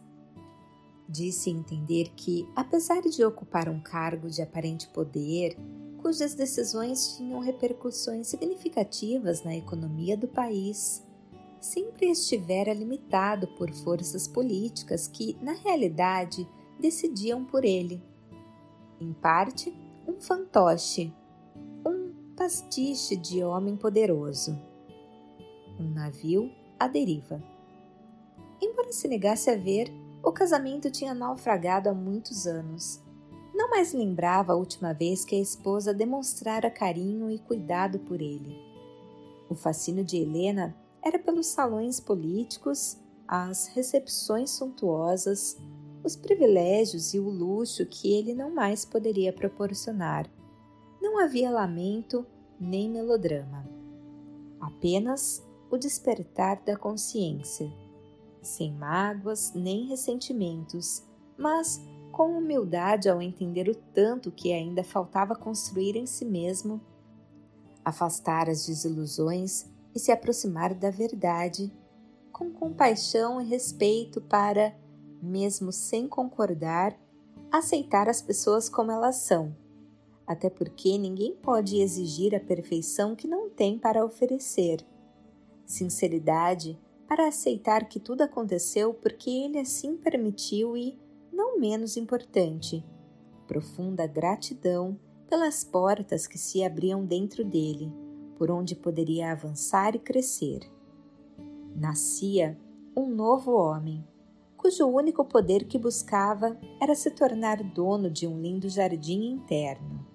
disse 1.09 1.51
entender 1.51 2.11
que, 2.17 2.49
apesar 2.55 3.03
de 3.03 3.25
ocupar 3.25 3.69
um 3.69 3.81
cargo 3.81 4.29
de 4.29 4.43
aparente 4.43 4.88
poder, 4.88 5.57
cujas 5.99 6.35
decisões 6.35 7.17
tinham 7.17 7.40
repercussões 7.40 8.27
significativas 8.27 9.43
na 9.43 9.55
economia 9.55 10.17
do 10.17 10.29
país, 10.29 11.07
sempre 11.61 12.11
estivera 12.11 12.75
limitado 12.75 13.49
por 13.57 13.71
forças 13.73 14.29
políticas 14.29 15.09
que, 15.09 15.37
na 15.40 15.53
realidade, 15.53 16.49
decidiam 16.79 17.45
por 17.45 17.64
ele 17.64 18.03
em 19.01 19.12
parte, 19.12 19.75
um 20.07 20.21
fantoche, 20.21 21.12
um 21.87 22.12
pastiche 22.37 23.17
de 23.17 23.43
homem 23.43 23.77
poderoso, 23.77 24.59
um 25.79 25.90
navio 25.90 26.51
à 26.79 26.87
deriva. 26.87 27.43
Embora 28.62 28.93
se 28.93 29.09
negasse 29.09 29.51
a 29.51 29.57
ver, 29.57 29.93
o 30.25 30.33
casamento 30.33 30.91
tinha 30.91 31.13
naufragado 31.13 31.89
há 31.89 31.95
muitos 31.95 32.47
anos. 32.47 33.03
Não 33.55 33.69
mais 33.69 33.93
lembrava 33.93 34.53
a 34.53 34.57
última 34.57 34.95
vez 34.95 35.25
que 35.25 35.37
a 35.37 35.41
esposa 35.41 35.93
demonstrara 35.93 36.71
carinho 36.71 37.31
e 37.31 37.39
cuidado 37.39 37.99
por 38.01 38.21
ele. 38.21 38.59
O 39.51 39.55
fascínio 39.55 40.03
de 40.03 40.17
Helena 40.17 40.75
era 41.03 41.19
pelos 41.19 41.49
salões 41.49 42.01
políticos 42.01 42.99
as 43.29 43.69
recepções 43.69 44.51
suntuosas, 44.51 45.57
os 46.03 46.17
privilégios 46.17 47.15
e 47.15 47.19
o 47.19 47.29
luxo 47.29 47.87
que 47.87 48.13
ele 48.13 48.35
não 48.35 48.51
mais 48.51 48.85
poderia 48.85 49.33
proporcionar. 49.33 50.29
Não 51.01 51.19
havia 51.19 51.51
lamento 51.51 52.27
nem 52.59 52.91
melodrama. 52.91 53.69
Apenas 54.61 55.47
o 55.71 55.77
despertar 55.77 56.63
da 56.65 56.77
consciência, 56.77 57.73
sem 58.44 58.72
mágoas 58.72 59.52
nem 59.54 59.87
ressentimentos, 59.87 61.02
mas 61.37 61.80
com 62.12 62.38
humildade 62.38 63.09
ao 63.09 63.20
entender 63.20 63.68
o 63.68 63.74
tanto 63.74 64.30
que 64.30 64.52
ainda 64.52 64.85
faltava 64.85 65.35
construir 65.35 65.96
em 65.96 66.07
si 66.07 66.24
mesmo, 66.24 66.80
afastar 67.85 68.48
as 68.48 68.66
desilusões 68.66 69.66
e 69.94 69.98
se 69.98 70.12
aproximar 70.12 70.74
da 70.74 70.90
verdade, 70.90 71.72
com 72.33 72.50
compaixão 72.50 73.40
e 73.40 73.44
respeito 73.44 74.20
para, 74.20 74.76
mesmo 75.20 75.72
sem 75.72 76.07
concordar, 76.07 76.96
aceitar 77.50 78.09
as 78.09 78.22
pessoas 78.22 78.68
como 78.68 78.90
elas 78.90 79.16
são, 79.16 79.54
até 80.26 80.48
porque 80.48 80.96
ninguém 80.98 81.35
pode 81.35 81.80
exigir 81.80 82.35
a 82.35 82.40
perfeição 82.40 83.14
que 83.14 83.28
não 83.28 83.50
tem 83.50 83.78
para 83.78 84.04
oferecer. 84.04 84.85
Sinceridade 85.66 86.78
para 87.07 87.29
aceitar 87.29 87.88
que 87.88 88.01
tudo 88.01 88.23
aconteceu 88.23 88.95
porque 88.95 89.31
ele 89.31 89.59
assim 89.59 89.97
permitiu 89.97 90.77
e, 90.77 90.99
não 91.33 91.59
menos 91.59 91.97
importante, 91.97 92.85
profunda 93.47 94.07
gratidão 94.07 94.99
pelas 95.29 95.64
portas 95.64 96.27
que 96.27 96.38
se 96.38 96.64
abriam 96.64 97.05
dentro 97.05 97.45
dele, 97.45 97.93
por 98.37 98.51
onde 98.51 98.75
poderia 98.75 99.33
avançar 99.33 99.95
e 99.95 99.99
crescer. 99.99 100.61
Nascia 101.75 102.59
um 102.97 103.09
novo 103.09 103.53
homem, 103.53 104.07
cujo 104.57 104.87
único 104.87 105.25
poder 105.25 105.64
que 105.64 105.79
buscava 105.79 106.59
era 106.81 106.95
se 106.95 107.11
tornar 107.11 107.62
dono 107.62 108.11
de 108.11 108.27
um 108.27 108.40
lindo 108.40 108.69
jardim 108.69 109.25
interno. 109.25 110.07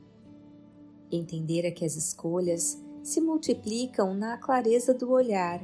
Entendera 1.12 1.72
que 1.72 1.84
as 1.84 1.96
escolhas 1.96 2.82
se 3.04 3.20
multiplicam 3.20 4.14
na 4.14 4.38
clareza 4.38 4.94
do 4.94 5.12
olhar. 5.12 5.62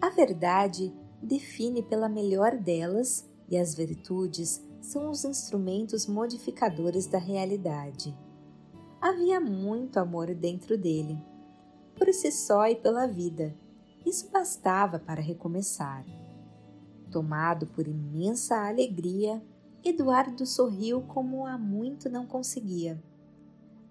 A 0.00 0.10
verdade 0.10 0.94
define 1.20 1.82
pela 1.82 2.08
melhor 2.08 2.56
delas 2.56 3.28
e 3.48 3.56
as 3.56 3.74
virtudes 3.74 4.64
são 4.80 5.10
os 5.10 5.24
instrumentos 5.24 6.06
modificadores 6.06 7.06
da 7.06 7.18
realidade. 7.18 8.16
Havia 9.00 9.40
muito 9.40 9.98
amor 9.98 10.32
dentro 10.34 10.78
dele, 10.78 11.18
por 11.96 12.12
si 12.12 12.30
só 12.30 12.66
e 12.68 12.76
pela 12.76 13.06
vida. 13.06 13.54
Isso 14.06 14.30
bastava 14.30 14.98
para 14.98 15.20
recomeçar. 15.20 16.04
Tomado 17.10 17.66
por 17.66 17.88
imensa 17.88 18.68
alegria, 18.68 19.42
Eduardo 19.84 20.46
sorriu 20.46 21.02
como 21.02 21.46
há 21.46 21.58
muito 21.58 22.08
não 22.08 22.26
conseguia. 22.26 23.02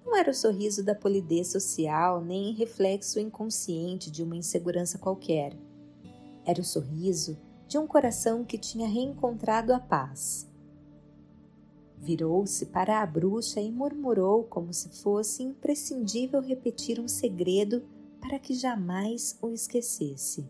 Não 0.06 0.16
era 0.16 0.32
o 0.32 0.34
sorriso 0.34 0.86
da 0.86 0.96
polidez 0.96 1.52
social, 1.52 2.24
nem 2.24 2.54
reflexo 2.54 3.20
inconsciente 3.20 4.10
de 4.10 4.24
uma 4.24 4.38
insegurança 4.38 4.98
qualquer. 4.98 5.67
Era 6.48 6.62
o 6.62 6.64
sorriso 6.64 7.38
de 7.68 7.78
um 7.78 7.86
coração 7.86 8.46
que 8.46 8.58
tinha 8.58 8.88
reencontrado 8.88 9.74
a 9.74 9.80
paz. 9.82 10.50
Virou-se 11.98 12.68
para 12.68 13.02
a 13.02 13.06
bruxa 13.06 13.60
e 13.60 13.70
murmurou 13.70 14.46
como 14.46 14.72
se 14.72 14.88
fosse 15.02 15.44
imprescindível 15.44 16.40
repetir 16.40 17.02
um 17.02 17.08
segredo 17.08 17.84
para 18.22 18.40
que 18.40 18.54
jamais 18.54 19.38
o 19.42 19.50
esquecesse. 19.50 20.48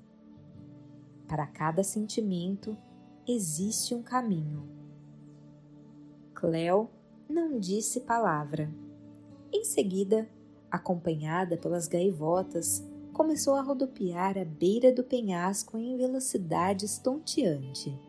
Para 1.28 1.48
cada 1.48 1.84
sentimento 1.84 2.78
existe 3.28 3.96
um 3.96 4.04
caminho. 4.04 4.70
Cleo 6.36 6.90
não 7.28 7.58
disse 7.60 8.02
palavra. 8.02 8.72
Em 9.52 9.64
seguida, 9.64 10.30
acompanhada 10.70 11.58
pelas 11.58 11.88
gaivotas, 11.88 12.87
começou 13.18 13.56
a 13.56 13.62
rodopiar 13.64 14.38
à 14.38 14.46
beira 14.46 14.94
do 14.94 15.04
penhasco 15.04 15.76
em 15.76 15.98
velocidade 15.98 16.86
estonteante. 16.86 18.00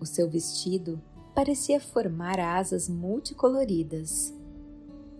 O 0.00 0.06
seu 0.06 0.26
vestido 0.26 0.98
parecia 1.34 1.78
formar 1.78 2.40
asas 2.40 2.88
multicoloridas. 2.88 4.34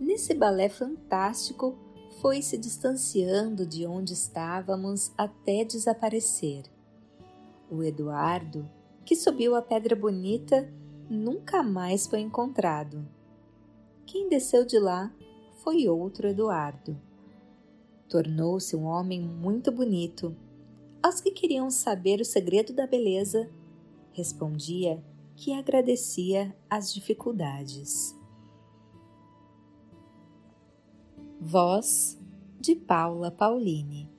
Nesse 0.01 0.33
balé 0.33 0.71
fantástico, 0.71 1.77
foi 2.23 2.40
se 2.40 2.57
distanciando 2.57 3.66
de 3.66 3.87
onde 3.87 4.14
estávamos 4.14 5.12
até 5.16 5.62
desaparecer. 5.62 6.64
O 7.71 7.83
Eduardo, 7.83 8.66
que 9.05 9.14
subiu 9.14 9.55
a 9.57 9.61
Pedra 9.61 9.95
Bonita, 9.95 10.73
nunca 11.09 11.62
mais 11.62 12.07
foi 12.07 12.21
encontrado. 12.21 13.07
Quem 14.07 14.31
desceu 14.31 14.64
de 14.64 14.79
lá 14.79 15.14
foi 15.62 15.87
outro 15.87 16.27
Eduardo. 16.27 17.10
Tornou-se 18.11 18.75
um 18.75 18.87
homem 18.87 19.20
muito 19.20 19.70
bonito. 19.70 20.37
Aos 21.01 21.20
que 21.20 21.31
queriam 21.31 21.70
saber 21.70 22.20
o 22.20 22.25
segredo 22.25 22.73
da 22.73 22.85
beleza, 22.85 23.49
respondia 24.11 25.01
que 25.37 25.53
agradecia 25.53 26.53
as 26.68 26.92
dificuldades. 26.92 28.18
Voz 31.40 32.18
de 32.61 32.75
Paula 32.75 33.31
Pauline 33.31 34.10